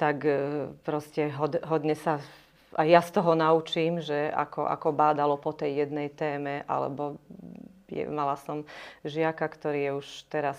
tak 0.00 0.24
e, 0.24 0.72
proste 0.80 1.28
hodne 1.68 1.92
sa 1.92 2.24
a 2.76 2.84
ja 2.84 3.00
z 3.00 3.16
toho 3.16 3.32
naučím, 3.32 3.96
že 4.04 4.28
ako, 4.28 4.68
ako 4.68 4.92
bádalo 4.92 5.40
po 5.40 5.56
tej 5.56 5.88
jednej 5.88 6.12
téme, 6.12 6.68
alebo 6.68 7.16
mala 8.08 8.36
som 8.36 8.64
žiaka, 9.04 9.48
ktorý 9.48 9.78
je 9.80 9.92
už 10.04 10.08
teraz 10.28 10.58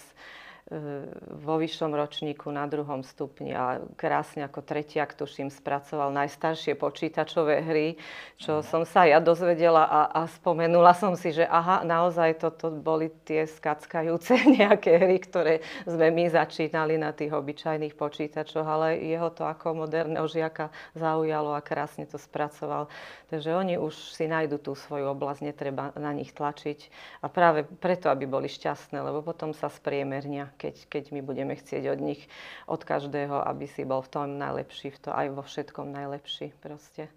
vo 1.42 1.58
vyššom 1.58 1.98
ročníku 1.98 2.54
na 2.54 2.70
druhom 2.70 3.02
stupni 3.02 3.58
a 3.58 3.82
krásne 3.98 4.46
ako 4.46 4.62
tretiak, 4.62 5.18
tuším, 5.18 5.50
spracoval 5.50 6.14
najstaršie 6.14 6.78
počítačové 6.78 7.66
hry, 7.66 7.98
čo 8.38 8.62
som 8.62 8.86
sa 8.86 9.10
ja 9.10 9.18
dozvedela 9.18 9.90
a, 9.90 10.02
a 10.14 10.22
spomenula 10.30 10.94
som 10.94 11.18
si, 11.18 11.34
že 11.34 11.42
aha, 11.50 11.82
naozaj 11.82 12.38
toto 12.38 12.70
boli 12.70 13.10
tie 13.26 13.50
skackajúce 13.50 14.38
nejaké 14.62 15.02
hry, 15.02 15.18
ktoré 15.18 15.66
sme 15.90 16.14
my 16.14 16.30
začínali 16.30 17.02
na 17.02 17.18
tých 17.18 17.34
obyčajných 17.34 17.98
počítačoch, 17.98 18.66
ale 18.66 19.02
jeho 19.02 19.34
to 19.34 19.50
ako 19.50 19.74
moderného 19.74 20.30
žiaka 20.30 20.70
zaujalo 20.94 21.58
a 21.58 21.66
krásne 21.66 22.06
to 22.06 22.22
spracoval. 22.22 22.94
Takže 23.34 23.58
oni 23.58 23.82
už 23.82 24.14
si 24.14 24.30
nájdu 24.30 24.62
tú 24.62 24.78
svoju 24.78 25.10
oblasť, 25.18 25.50
netreba 25.50 25.90
na 25.98 26.14
nich 26.14 26.30
tlačiť. 26.30 26.94
A 27.26 27.30
práve 27.30 27.66
preto, 27.66 28.14
aby 28.14 28.30
boli 28.30 28.46
šťastné, 28.46 29.02
lebo 29.02 29.26
potom 29.26 29.50
sa 29.50 29.66
spriemernia 29.66 30.54
keď, 30.60 30.76
keď 30.92 31.04
my 31.16 31.24
budeme 31.24 31.56
chcieť 31.56 31.88
od 31.96 32.00
nich, 32.04 32.28
od 32.68 32.84
každého, 32.84 33.40
aby 33.48 33.64
si 33.72 33.88
bol 33.88 34.04
v 34.04 34.12
tom 34.12 34.36
najlepší, 34.36 34.92
v 34.92 35.00
to 35.00 35.10
aj 35.16 35.28
vo 35.32 35.42
všetkom 35.48 35.88
najlepší 35.96 36.52
proste. 36.60 37.08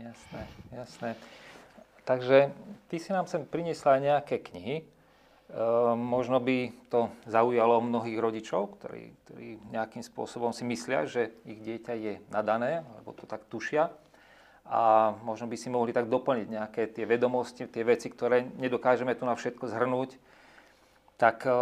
Jasné, 0.00 0.42
jasné. 0.72 1.10
Takže 2.08 2.56
ty 2.88 2.96
si 2.96 3.12
nám 3.12 3.28
sem 3.28 3.44
priniesla 3.44 4.00
nejaké 4.00 4.40
knihy. 4.40 4.80
E, 4.80 4.84
možno 5.92 6.40
by 6.40 6.72
to 6.88 7.12
zaujalo 7.28 7.84
mnohých 7.84 8.16
rodičov, 8.16 8.80
ktorí, 8.80 9.12
ktorí 9.24 9.48
nejakým 9.72 10.00
spôsobom 10.00 10.56
si 10.56 10.64
myslia, 10.64 11.04
že 11.04 11.36
ich 11.44 11.60
dieťa 11.60 11.94
je 12.00 12.12
nadané, 12.32 12.80
alebo 12.80 13.12
to 13.12 13.28
tak 13.28 13.44
tušia. 13.52 13.92
A 14.68 15.12
možno 15.24 15.48
by 15.48 15.56
si 15.56 15.72
mohli 15.72 15.96
tak 15.96 16.12
doplniť 16.12 16.48
nejaké 16.48 16.82
tie 16.92 17.08
vedomosti, 17.08 17.64
tie 17.64 17.84
veci, 17.84 18.12
ktoré 18.12 18.44
nedokážeme 18.56 19.12
tu 19.16 19.24
na 19.24 19.32
všetko 19.32 19.64
zhrnúť. 19.68 20.20
Tak 21.18 21.44
e, 21.44 21.52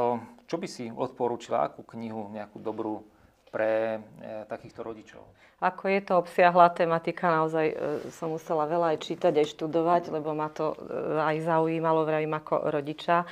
čo 0.44 0.56
by 0.60 0.68
si 0.68 0.92
odporúčila, 0.92 1.64
akú 1.64 1.82
knihu, 1.96 2.28
nejakú 2.28 2.60
dobrú 2.60 3.02
pre 3.50 3.98
e, 3.98 4.44
takýchto 4.50 4.80
rodičov? 4.82 5.22
Ako 5.56 5.88
je 5.88 6.00
to 6.04 6.20
obsiahla 6.20 6.68
tematika, 6.76 7.32
naozaj 7.32 7.66
e, 7.72 7.76
som 8.12 8.28
musela 8.28 8.68
veľa 8.68 8.92
aj 8.92 8.98
čítať, 9.00 9.32
aj 9.40 9.46
študovať, 9.56 10.02
lebo 10.12 10.36
ma 10.36 10.52
to 10.52 10.76
e, 10.76 10.76
aj 11.16 11.48
zaujímalo, 11.48 12.04
vravím 12.04 12.36
ako 12.36 12.68
rodiča. 12.68 13.24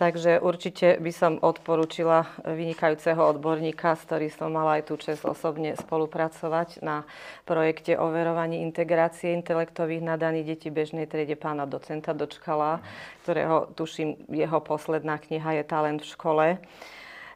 Takže 0.00 0.40
určite 0.40 0.96
by 0.96 1.12
som 1.12 1.36
odporúčila 1.44 2.24
vynikajúceho 2.48 3.20
odborníka, 3.20 4.00
s 4.00 4.08
ktorým 4.08 4.32
som 4.32 4.48
mala 4.48 4.80
aj 4.80 4.88
tú 4.88 4.96
čest 4.96 5.28
osobne 5.28 5.76
spolupracovať 5.76 6.80
na 6.80 7.04
projekte 7.44 8.00
overovaní 8.00 8.64
integrácie 8.64 9.36
intelektových 9.36 10.00
nadaných 10.00 10.56
detí 10.56 10.72
bežnej 10.72 11.04
triede 11.04 11.36
pána 11.36 11.68
docenta 11.68 12.16
Dočkala, 12.16 12.80
ktorého 13.28 13.68
tuším, 13.76 14.24
jeho 14.32 14.64
posledná 14.64 15.20
kniha 15.20 15.60
je 15.60 15.64
Talent 15.68 16.00
v 16.00 16.08
škole. 16.08 16.46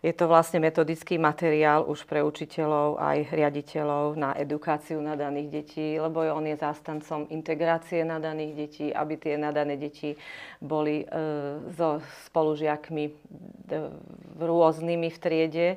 Je 0.04 0.12
to 0.12 0.28
vlastne 0.28 0.60
metodický 0.60 1.16
materiál 1.16 1.88
už 1.88 2.04
pre 2.04 2.20
učiteľov 2.20 3.00
aj 3.00 3.24
riaditeľov 3.32 4.20
na 4.20 4.36
edukáciu 4.36 5.00
nadaných 5.00 5.48
detí, 5.48 5.96
lebo 5.96 6.20
on 6.28 6.44
je 6.44 6.60
zástancom 6.60 7.24
integrácie 7.32 8.04
nadaných 8.04 8.52
detí, 8.52 8.86
aby 8.92 9.16
tie 9.16 9.40
nadané 9.40 9.80
deti 9.80 10.12
boli 10.60 11.00
e, 11.00 11.16
so 11.72 12.04
spolužiakmi 12.28 13.04
e, 13.08 13.12
rôznymi 14.44 15.08
v 15.08 15.18
triede. 15.24 15.68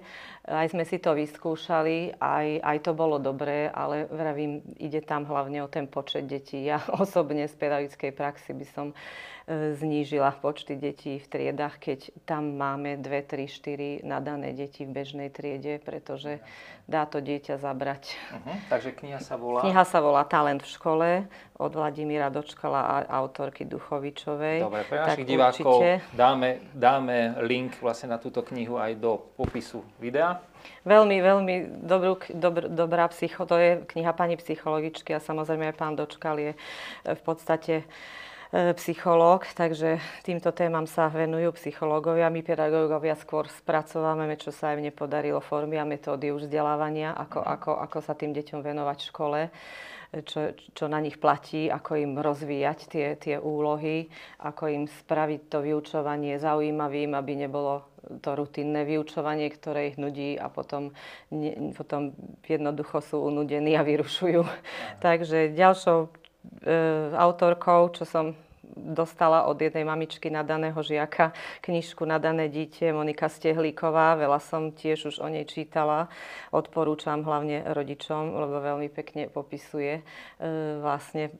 Aj 0.43 0.67
sme 0.67 0.83
si 0.83 0.99
to 0.99 1.15
vyskúšali, 1.15 2.19
aj, 2.19 2.67
aj 2.67 2.77
to 2.83 2.91
bolo 2.91 3.23
dobré, 3.23 3.71
ale 3.71 4.11
vravím, 4.11 4.59
ide 4.75 5.07
tam 5.07 5.23
hlavne 5.23 5.63
o 5.63 5.71
ten 5.71 5.87
počet 5.87 6.27
detí. 6.27 6.67
Ja 6.67 6.83
osobne 6.99 7.47
z 7.47 7.55
pedagogickej 7.55 8.11
praxi 8.11 8.51
by 8.51 8.67
som 8.75 8.91
znížila 9.47 10.35
počty 10.35 10.75
detí 10.75 11.23
v 11.23 11.27
triedach, 11.27 11.79
keď 11.79 12.11
tam 12.27 12.59
máme 12.59 12.99
2, 12.99 13.07
3, 13.23 14.03
4 14.03 14.03
nadané 14.03 14.51
deti 14.51 14.83
v 14.83 14.91
bežnej 14.91 15.31
triede, 15.31 15.79
pretože 15.79 16.43
dá 16.83 17.07
to 17.07 17.23
dieťa 17.23 17.55
zabrať. 17.55 18.11
Uh-huh. 18.11 18.55
Takže 18.67 18.91
kniha 18.91 19.23
sa 19.23 19.39
volá? 19.39 19.63
Kniha 19.63 19.83
sa 19.87 19.99
volá 20.03 20.27
Talent 20.27 20.59
v 20.59 20.67
škole 20.67 21.09
od 21.55 21.71
Vladimíra 21.71 22.27
Dočkala 22.27 22.81
a 22.83 22.95
autorky 23.23 23.63
Duchovičovej. 23.63 24.67
Dobre, 24.67 24.83
pre 24.83 24.97
našich 24.99 25.23
tak 25.23 25.31
divákov 25.31 25.79
určite... 25.79 25.91
dáme, 26.11 26.49
dáme 26.75 27.39
link 27.47 27.79
vlastne 27.79 28.11
na 28.11 28.19
túto 28.19 28.43
knihu 28.51 28.75
aj 28.75 28.99
do 28.99 29.31
popisu 29.39 29.79
videa. 29.95 30.43
Veľmi, 30.83 31.23
veľmi 31.23 31.55
dobrú, 31.87 32.19
dobr, 32.35 32.67
dobrá 32.67 33.07
psycho, 33.15 33.47
to 33.47 33.55
je 33.55 33.71
kniha 33.95 34.11
pani 34.11 34.35
psychologičky 34.35 35.15
a 35.15 35.23
samozrejme 35.23 35.71
aj 35.71 35.75
pán 35.79 35.95
Dočkal 35.95 36.35
je 36.35 36.51
v 37.07 37.21
podstate 37.23 37.87
psychológ, 38.51 39.43
takže 39.51 39.99
týmto 40.23 40.55
témam 40.55 40.87
sa 40.87 41.11
venujú 41.11 41.51
psychológovia. 41.59 42.31
My 42.31 42.39
pedagógovia 42.39 43.19
skôr 43.19 43.47
spracovávame, 43.51 44.39
čo 44.39 44.55
sa 44.55 44.71
aj 44.71 44.87
nepodarilo, 44.87 45.43
formy 45.43 45.75
a 45.75 45.83
metódy 45.83 46.31
už 46.31 46.47
vzdelávania, 46.47 47.11
ako, 47.11 47.39
mhm. 47.43 47.47
ako, 47.47 47.71
ako 47.83 47.97
sa 47.99 48.13
tým 48.15 48.31
deťom 48.31 48.59
venovať 48.63 48.97
v 49.03 49.09
škole 49.11 49.39
čo, 50.23 50.55
čo 50.71 50.87
na 50.87 51.03
nich 51.03 51.19
platí, 51.19 51.67
ako 51.67 51.99
im 51.99 52.13
rozvíjať 52.15 52.79
tie, 52.87 53.07
tie 53.19 53.35
úlohy, 53.35 54.07
ako 54.39 54.71
im 54.71 54.83
spraviť 54.87 55.41
to 55.51 55.59
vyučovanie 55.59 56.39
zaujímavým, 56.39 57.11
aby 57.11 57.33
nebolo 57.35 57.83
to 58.23 58.39
rutinné 58.39 58.87
vyučovanie, 58.87 59.51
ktoré 59.51 59.91
ich 59.91 59.97
nudí 59.99 60.39
a 60.39 60.47
potom, 60.47 60.95
ne, 61.27 61.75
potom 61.75 62.15
jednoducho 62.47 63.03
sú 63.03 63.19
unudení 63.19 63.75
a 63.75 63.83
vyrušujú. 63.83 64.47
Takže 65.03 65.51
ďalšou 65.51 66.07
e, 66.07 66.09
autorkou, 67.15 67.89
čo 67.95 68.03
som 68.03 68.35
dostala 68.77 69.47
od 69.49 69.57
jednej 69.57 69.87
mamičky 69.87 70.29
na 70.29 70.45
daného 70.45 70.77
žiaka 70.77 71.33
knižku 71.65 72.05
na 72.05 72.21
dané 72.21 72.51
dieťa 72.51 72.93
Monika 72.93 73.31
Stehlíková. 73.31 74.19
Veľa 74.19 74.39
som 74.43 74.69
tiež 74.69 75.09
už 75.13 75.15
o 75.23 75.27
nej 75.27 75.47
čítala. 75.49 76.11
Odporúčam 76.53 77.25
hlavne 77.25 77.65
rodičom, 77.73 78.37
lebo 78.37 78.61
veľmi 78.61 78.89
pekne 78.93 79.31
popisuje 79.31 79.99
e, 79.99 80.03
vlastne 80.83 81.33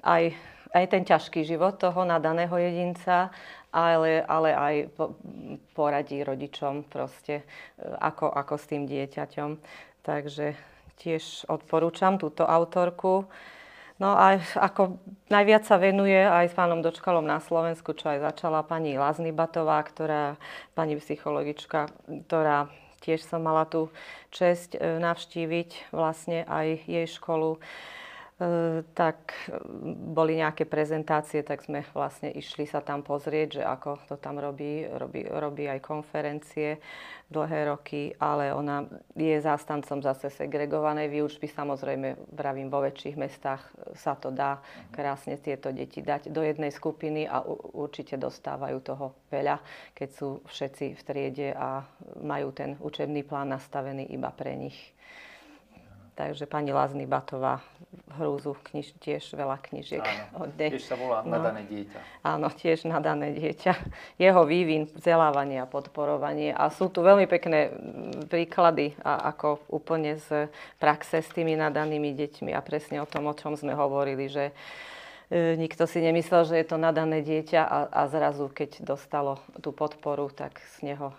aj, 0.00 0.32
aj 0.72 0.84
ten 0.88 1.02
ťažký 1.04 1.44
život 1.44 1.76
toho 1.76 2.06
nadaného 2.08 2.54
jedinca, 2.56 3.28
ale, 3.68 4.24
ale 4.24 4.50
aj 4.56 4.74
poradí 5.76 6.24
rodičom 6.24 6.88
proste, 6.88 7.44
e, 7.76 7.84
ako, 8.00 8.32
ako 8.32 8.54
s 8.56 8.64
tým 8.70 8.88
dieťaťom. 8.88 9.50
Takže 10.06 10.56
tiež 10.98 11.46
odporúčam 11.52 12.16
túto 12.16 12.48
autorku. 12.48 13.28
No 13.98 14.14
a 14.14 14.38
ako 14.38 15.02
najviac 15.26 15.66
sa 15.66 15.74
venuje 15.74 16.14
aj 16.14 16.54
s 16.54 16.54
pánom 16.54 16.78
Dočkalom 16.78 17.26
na 17.26 17.42
Slovensku, 17.42 17.98
čo 17.98 18.14
aj 18.14 18.30
začala 18.30 18.62
pani 18.62 18.94
Lazny 18.94 19.34
Batová, 19.34 19.82
ktorá, 19.82 20.38
pani 20.78 20.94
psychologička, 21.02 21.90
ktorá 22.06 22.70
tiež 23.02 23.26
som 23.26 23.42
mala 23.42 23.66
tú 23.66 23.90
čest 24.30 24.78
e, 24.78 25.02
navštíviť 25.02 25.90
vlastne 25.90 26.46
aj 26.46 26.86
jej 26.86 27.06
školu 27.10 27.58
tak 28.94 29.34
e, 29.50 29.58
boli 30.14 30.38
nejaké 30.38 30.62
prezentácie, 30.62 31.42
tak 31.42 31.66
sme 31.66 31.82
vlastne 31.90 32.30
išli 32.30 32.70
sa 32.70 32.78
tam 32.78 33.02
pozrieť, 33.02 33.58
že 33.58 33.62
ako 33.66 33.98
to 34.06 34.14
tam 34.14 34.38
robí, 34.38 34.86
robí, 34.86 35.26
robí 35.26 35.66
aj 35.66 35.82
konferencie 35.82 36.78
dlhé 37.26 37.66
roky, 37.66 38.14
ale 38.22 38.54
ona 38.54 38.86
je 39.18 39.36
zástancom 39.42 39.98
zase 40.00 40.30
segregovanej 40.30 41.10
výučby. 41.10 41.50
Samozrejme, 41.50 42.30
vravím, 42.30 42.70
vo 42.70 42.78
väčších 42.86 43.18
mestách 43.18 43.74
sa 43.98 44.14
to 44.14 44.30
dá 44.30 44.62
krásne 44.94 45.34
tieto 45.42 45.74
deti 45.74 45.98
dať 45.98 46.30
do 46.30 46.40
jednej 46.40 46.70
skupiny 46.70 47.26
a 47.26 47.42
určite 47.74 48.14
dostávajú 48.14 48.78
toho 48.86 49.18
veľa, 49.34 49.58
keď 49.98 50.08
sú 50.14 50.46
všetci 50.46 50.94
v 50.94 51.02
triede 51.02 51.48
a 51.58 51.82
majú 52.22 52.54
ten 52.54 52.78
učebný 52.78 53.26
plán 53.26 53.50
nastavený 53.50 54.08
iba 54.14 54.30
pre 54.30 54.54
nich. 54.54 54.78
Takže 56.18 56.50
pani 56.50 56.74
Lazny 56.74 57.06
Batová 57.06 57.62
hrúzu 58.18 58.58
kniž, 58.58 58.98
tiež 58.98 59.38
veľa 59.38 59.62
knižiek 59.62 60.02
od 60.42 60.50
nej. 60.58 60.74
Tiež 60.74 60.90
sa 60.90 60.98
volá 60.98 61.22
no. 61.22 61.38
Nadané 61.38 61.62
dieťa. 61.70 61.98
Áno, 62.26 62.50
tiež 62.50 62.90
Nadané 62.90 63.30
dieťa. 63.38 63.72
Jeho 64.26 64.42
vývin, 64.42 64.90
vzdelávanie 64.90 65.62
a 65.62 65.70
podporovanie. 65.70 66.50
A 66.50 66.74
sú 66.74 66.90
tu 66.90 67.06
veľmi 67.06 67.30
pekné 67.30 67.70
príklady, 68.26 68.98
a 69.06 69.30
ako 69.30 69.62
úplne 69.70 70.18
z 70.18 70.50
praxe 70.82 71.22
s 71.22 71.30
tými 71.30 71.54
nadanými 71.54 72.10
deťmi 72.18 72.50
a 72.50 72.66
presne 72.66 72.98
o 72.98 73.06
tom, 73.06 73.30
o 73.30 73.34
čom 73.38 73.54
sme 73.54 73.78
hovorili, 73.78 74.26
že 74.26 74.50
e, 75.30 75.54
nikto 75.54 75.86
si 75.86 76.02
nemyslel, 76.02 76.50
že 76.50 76.58
je 76.58 76.66
to 76.66 76.82
nadané 76.82 77.22
dieťa 77.22 77.62
a, 77.62 77.78
a 77.94 78.02
zrazu, 78.10 78.50
keď 78.50 78.82
dostalo 78.82 79.38
tú 79.62 79.70
podporu, 79.70 80.34
tak 80.34 80.58
z 80.82 80.90
neho 80.92 81.14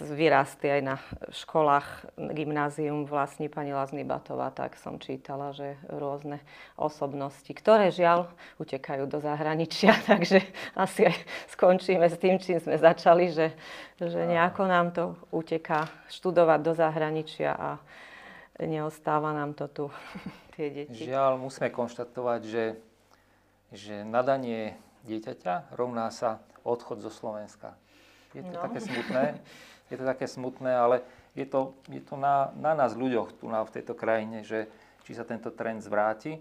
vyrástli 0.00 0.68
aj 0.68 0.82
na 0.84 0.96
školách, 1.32 2.12
gymnázium 2.36 3.08
vlastní 3.08 3.48
pani 3.48 3.72
Lazny 3.72 4.04
Batová, 4.04 4.52
tak 4.52 4.76
som 4.76 5.00
čítala, 5.00 5.56
že 5.56 5.80
rôzne 5.88 6.44
osobnosti, 6.76 7.48
ktoré 7.48 7.88
žiaľ 7.88 8.28
utekajú 8.60 9.08
do 9.08 9.24
zahraničia, 9.24 9.96
takže 10.10 10.44
asi 10.76 11.08
aj 11.08 11.16
skončíme 11.56 12.04
s 12.04 12.16
tým, 12.20 12.36
čím 12.36 12.60
sme 12.60 12.76
začali, 12.76 13.32
že, 13.32 13.56
že 13.96 14.20
nejako 14.28 14.62
nám 14.68 14.92
to 14.92 15.16
uteká 15.32 15.88
študovať 16.12 16.60
do 16.60 16.72
zahraničia 16.76 17.56
a 17.56 17.70
neostáva 18.60 19.32
nám 19.32 19.56
to 19.56 19.64
tu, 19.72 19.84
tie 20.54 20.68
deti. 20.68 21.08
Žiaľ, 21.08 21.40
musíme 21.40 21.72
konštatovať, 21.72 22.40
že, 22.44 22.64
že 23.72 24.04
nadanie 24.04 24.76
dieťaťa 25.08 25.72
rovná 25.72 26.12
sa 26.12 26.44
odchod 26.68 27.00
zo 27.00 27.08
Slovenska. 27.08 27.72
Je 28.34 28.42
to 28.46 28.54
no. 28.54 28.62
také 28.62 28.80
smutné, 28.80 29.24
je 29.90 29.96
to 29.98 30.04
také 30.06 30.26
smutné, 30.30 30.70
ale 30.70 30.96
je 31.34 31.46
to, 31.46 31.74
je 31.90 32.02
to 32.02 32.14
na, 32.14 32.54
na 32.54 32.78
nás 32.78 32.94
ľuďoch 32.94 33.42
tu 33.42 33.50
na, 33.50 33.66
v 33.66 33.74
tejto 33.74 33.94
krajine, 33.98 34.46
že 34.46 34.70
či 35.02 35.18
sa 35.18 35.26
tento 35.26 35.50
trend 35.50 35.82
zvráti 35.82 36.38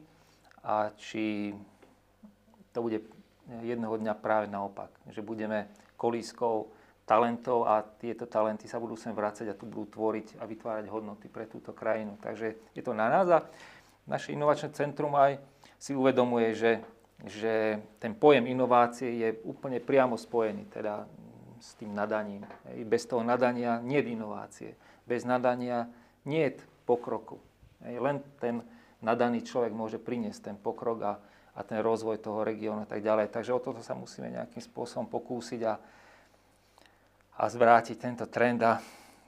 a 0.61 0.93
či 0.97 1.53
to 2.69 2.85
bude 2.85 3.01
jedného 3.65 3.95
dňa 3.97 4.13
práve 4.21 4.45
naopak. 4.45 4.93
Že 5.09 5.25
budeme 5.25 5.65
kolískou 5.97 6.69
talentov 7.09 7.65
a 7.65 7.81
tieto 7.81 8.29
talenty 8.29 8.69
sa 8.69 8.77
budú 8.77 8.93
sem 8.93 9.09
vrácať 9.09 9.49
a 9.49 9.57
tu 9.57 9.65
budú 9.65 9.89
tvoriť 9.89 10.37
a 10.37 10.45
vytvárať 10.45 10.85
hodnoty 10.93 11.25
pre 11.25 11.49
túto 11.49 11.73
krajinu. 11.73 12.21
Takže 12.21 12.53
je 12.77 12.83
to 12.85 12.93
na 12.93 13.09
nás 13.09 13.25
a 13.33 13.49
naše 14.05 14.37
inovačné 14.37 14.69
centrum 14.77 15.17
aj 15.17 15.41
si 15.81 15.97
uvedomuje, 15.97 16.53
že, 16.53 16.71
že 17.25 17.81
ten 17.97 18.13
pojem 18.13 18.45
inovácie 18.45 19.09
je 19.25 19.29
úplne 19.41 19.81
priamo 19.81 20.21
spojený. 20.21 20.69
Teda 20.69 21.09
s 21.59 21.75
tým 21.75 21.91
nadaním. 21.91 22.47
Bez 22.87 23.05
toho 23.05 23.21
nadania 23.21 23.83
nie 23.83 23.99
je 24.01 24.11
inovácie. 24.15 24.71
Bez 25.03 25.27
nadania 25.27 25.91
nie 26.25 26.49
je 26.49 26.63
pokroku. 26.87 27.39
Len 27.83 28.19
ten 28.39 28.63
nadaný 28.99 29.43
človek 29.43 29.71
môže 29.71 29.99
priniesť 29.99 30.51
ten 30.51 30.57
pokrok 30.59 30.99
a, 31.03 31.13
a 31.55 31.61
ten 31.63 31.79
rozvoj 31.79 32.19
toho 32.19 32.43
regiónu 32.43 32.83
a 32.83 32.89
tak 32.89 33.03
ďalej. 33.03 33.31
Takže 33.31 33.55
o 33.55 33.63
toto 33.63 33.83
sa 33.83 33.95
musíme 33.95 34.31
nejakým 34.31 34.63
spôsobom 34.63 35.07
pokúsiť 35.07 35.61
a, 35.63 35.73
a 37.39 37.43
zvrátiť 37.47 37.95
tento 37.99 38.25
trend. 38.27 38.59
A 38.63 38.79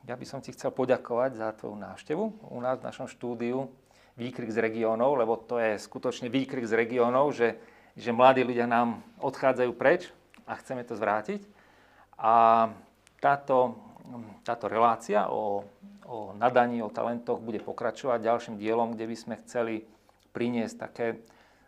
ja 0.07 0.15
by 0.17 0.25
som 0.25 0.41
ti 0.41 0.51
chcel 0.51 0.73
poďakovať 0.73 1.31
za 1.37 1.47
tvoju 1.55 1.77
návštevu 1.77 2.23
u 2.51 2.59
nás 2.59 2.81
v 2.81 2.87
našom 2.89 3.07
štúdiu 3.07 3.69
Výkrik 4.19 4.51
z 4.51 4.59
regiónov, 4.59 5.15
lebo 5.15 5.39
to 5.39 5.55
je 5.55 5.79
skutočne 5.79 6.27
výkrik 6.27 6.67
z 6.67 6.75
regiónov, 6.75 7.31
že, 7.31 7.55
že 7.95 8.11
mladí 8.11 8.43
ľudia 8.43 8.67
nám 8.67 8.99
odchádzajú 9.23 9.71
preč 9.71 10.11
a 10.43 10.59
chceme 10.59 10.83
to 10.83 10.99
zvrátiť. 10.99 11.39
A 12.21 12.69
táto, 13.17 13.81
táto 14.45 14.69
relácia 14.69 15.25
o, 15.25 15.65
o 16.05 16.37
nadaní, 16.37 16.85
o 16.85 16.93
talentoch 16.93 17.41
bude 17.41 17.57
pokračovať 17.57 18.21
ďalším 18.21 18.55
dielom, 18.61 18.93
kde 18.93 19.05
by 19.09 19.15
sme 19.17 19.35
chceli 19.41 19.81
priniesť 20.29 20.75
také 20.77 21.07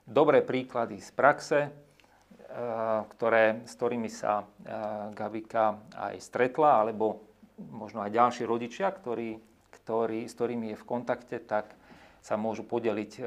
dobré 0.06 0.46
príklady 0.46 1.02
z 1.02 1.10
praxe, 1.18 1.60
e, 1.66 1.70
ktoré, 3.18 3.66
s 3.66 3.74
ktorými 3.74 4.10
sa 4.14 4.44
e, 4.44 4.46
Gabika 5.18 5.82
aj 5.98 6.22
stretla, 6.22 6.86
alebo 6.86 7.26
možno 7.74 8.06
aj 8.06 8.14
ďalší 8.14 8.44
rodičia, 8.46 8.94
ktorí, 8.94 9.42
ktorí, 9.82 10.30
s 10.30 10.38
ktorými 10.38 10.74
je 10.74 10.78
v 10.78 10.86
kontakte, 10.86 11.42
tak 11.42 11.74
sa 12.22 12.38
môžu 12.38 12.62
podeliť 12.62 13.12
e, 13.18 13.22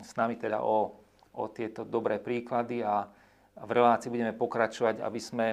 s 0.00 0.16
nami 0.16 0.40
teda 0.40 0.64
o, 0.64 0.96
o 1.36 1.44
tieto 1.52 1.84
dobré 1.84 2.16
príklady. 2.18 2.80
A 2.80 3.04
v 3.58 3.70
relácii 3.74 4.08
budeme 4.08 4.32
pokračovať, 4.32 5.02
aby 5.02 5.20
sme 5.20 5.46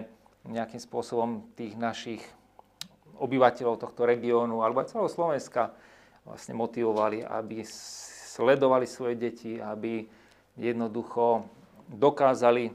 nejakým 0.50 0.82
spôsobom 0.82 1.46
tých 1.58 1.74
našich 1.78 2.22
obyvateľov 3.16 3.80
tohto 3.80 4.04
regiónu 4.04 4.62
alebo 4.62 4.84
aj 4.84 4.92
celého 4.92 5.10
Slovenska 5.10 5.72
vlastne 6.28 6.58
motivovali, 6.58 7.24
aby 7.24 7.64
sledovali 8.36 8.86
svoje 8.90 9.16
deti, 9.16 9.62
aby 9.62 10.04
jednoducho 10.58 11.48
dokázali 11.88 12.74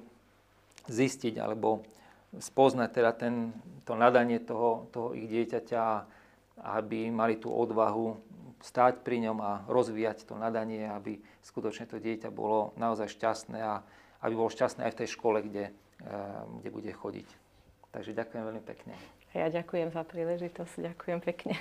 zistiť 0.87 1.35
alebo 1.37 1.85
spoznať 2.39 2.89
teda 2.95 3.13
ten, 3.13 3.51
to 3.83 3.99
nadanie 3.99 4.39
toho, 4.39 4.87
toho 4.95 5.13
ich 5.19 5.27
dieťaťa, 5.27 5.83
aby 6.63 7.11
mali 7.11 7.43
tú 7.43 7.51
odvahu 7.51 8.17
stáť 8.61 9.01
pri 9.01 9.25
ňom 9.29 9.39
a 9.41 9.53
rozvíjať 9.67 10.29
to 10.29 10.37
nadanie, 10.37 10.85
aby 10.85 11.19
skutočne 11.41 11.89
to 11.89 11.97
dieťa 11.97 12.29
bolo 12.29 12.77
naozaj 12.77 13.09
šťastné 13.09 13.59
a 13.59 13.81
aby 14.21 14.33
bolo 14.37 14.53
šťastné 14.53 14.85
aj 14.85 14.93
v 14.95 15.01
tej 15.01 15.09
škole, 15.17 15.39
kde, 15.41 15.73
eh, 15.73 16.43
kde 16.61 16.69
bude 16.71 16.93
chodiť. 16.93 17.40
Takže 17.91 18.15
ďakujem 18.15 18.43
veľmi 18.47 18.63
pekne. 18.63 18.95
Ja 19.35 19.51
ďakujem 19.51 19.91
za 19.91 20.03
príležitosť, 20.07 20.95
ďakujem 20.95 21.19
pekne. 21.23 21.55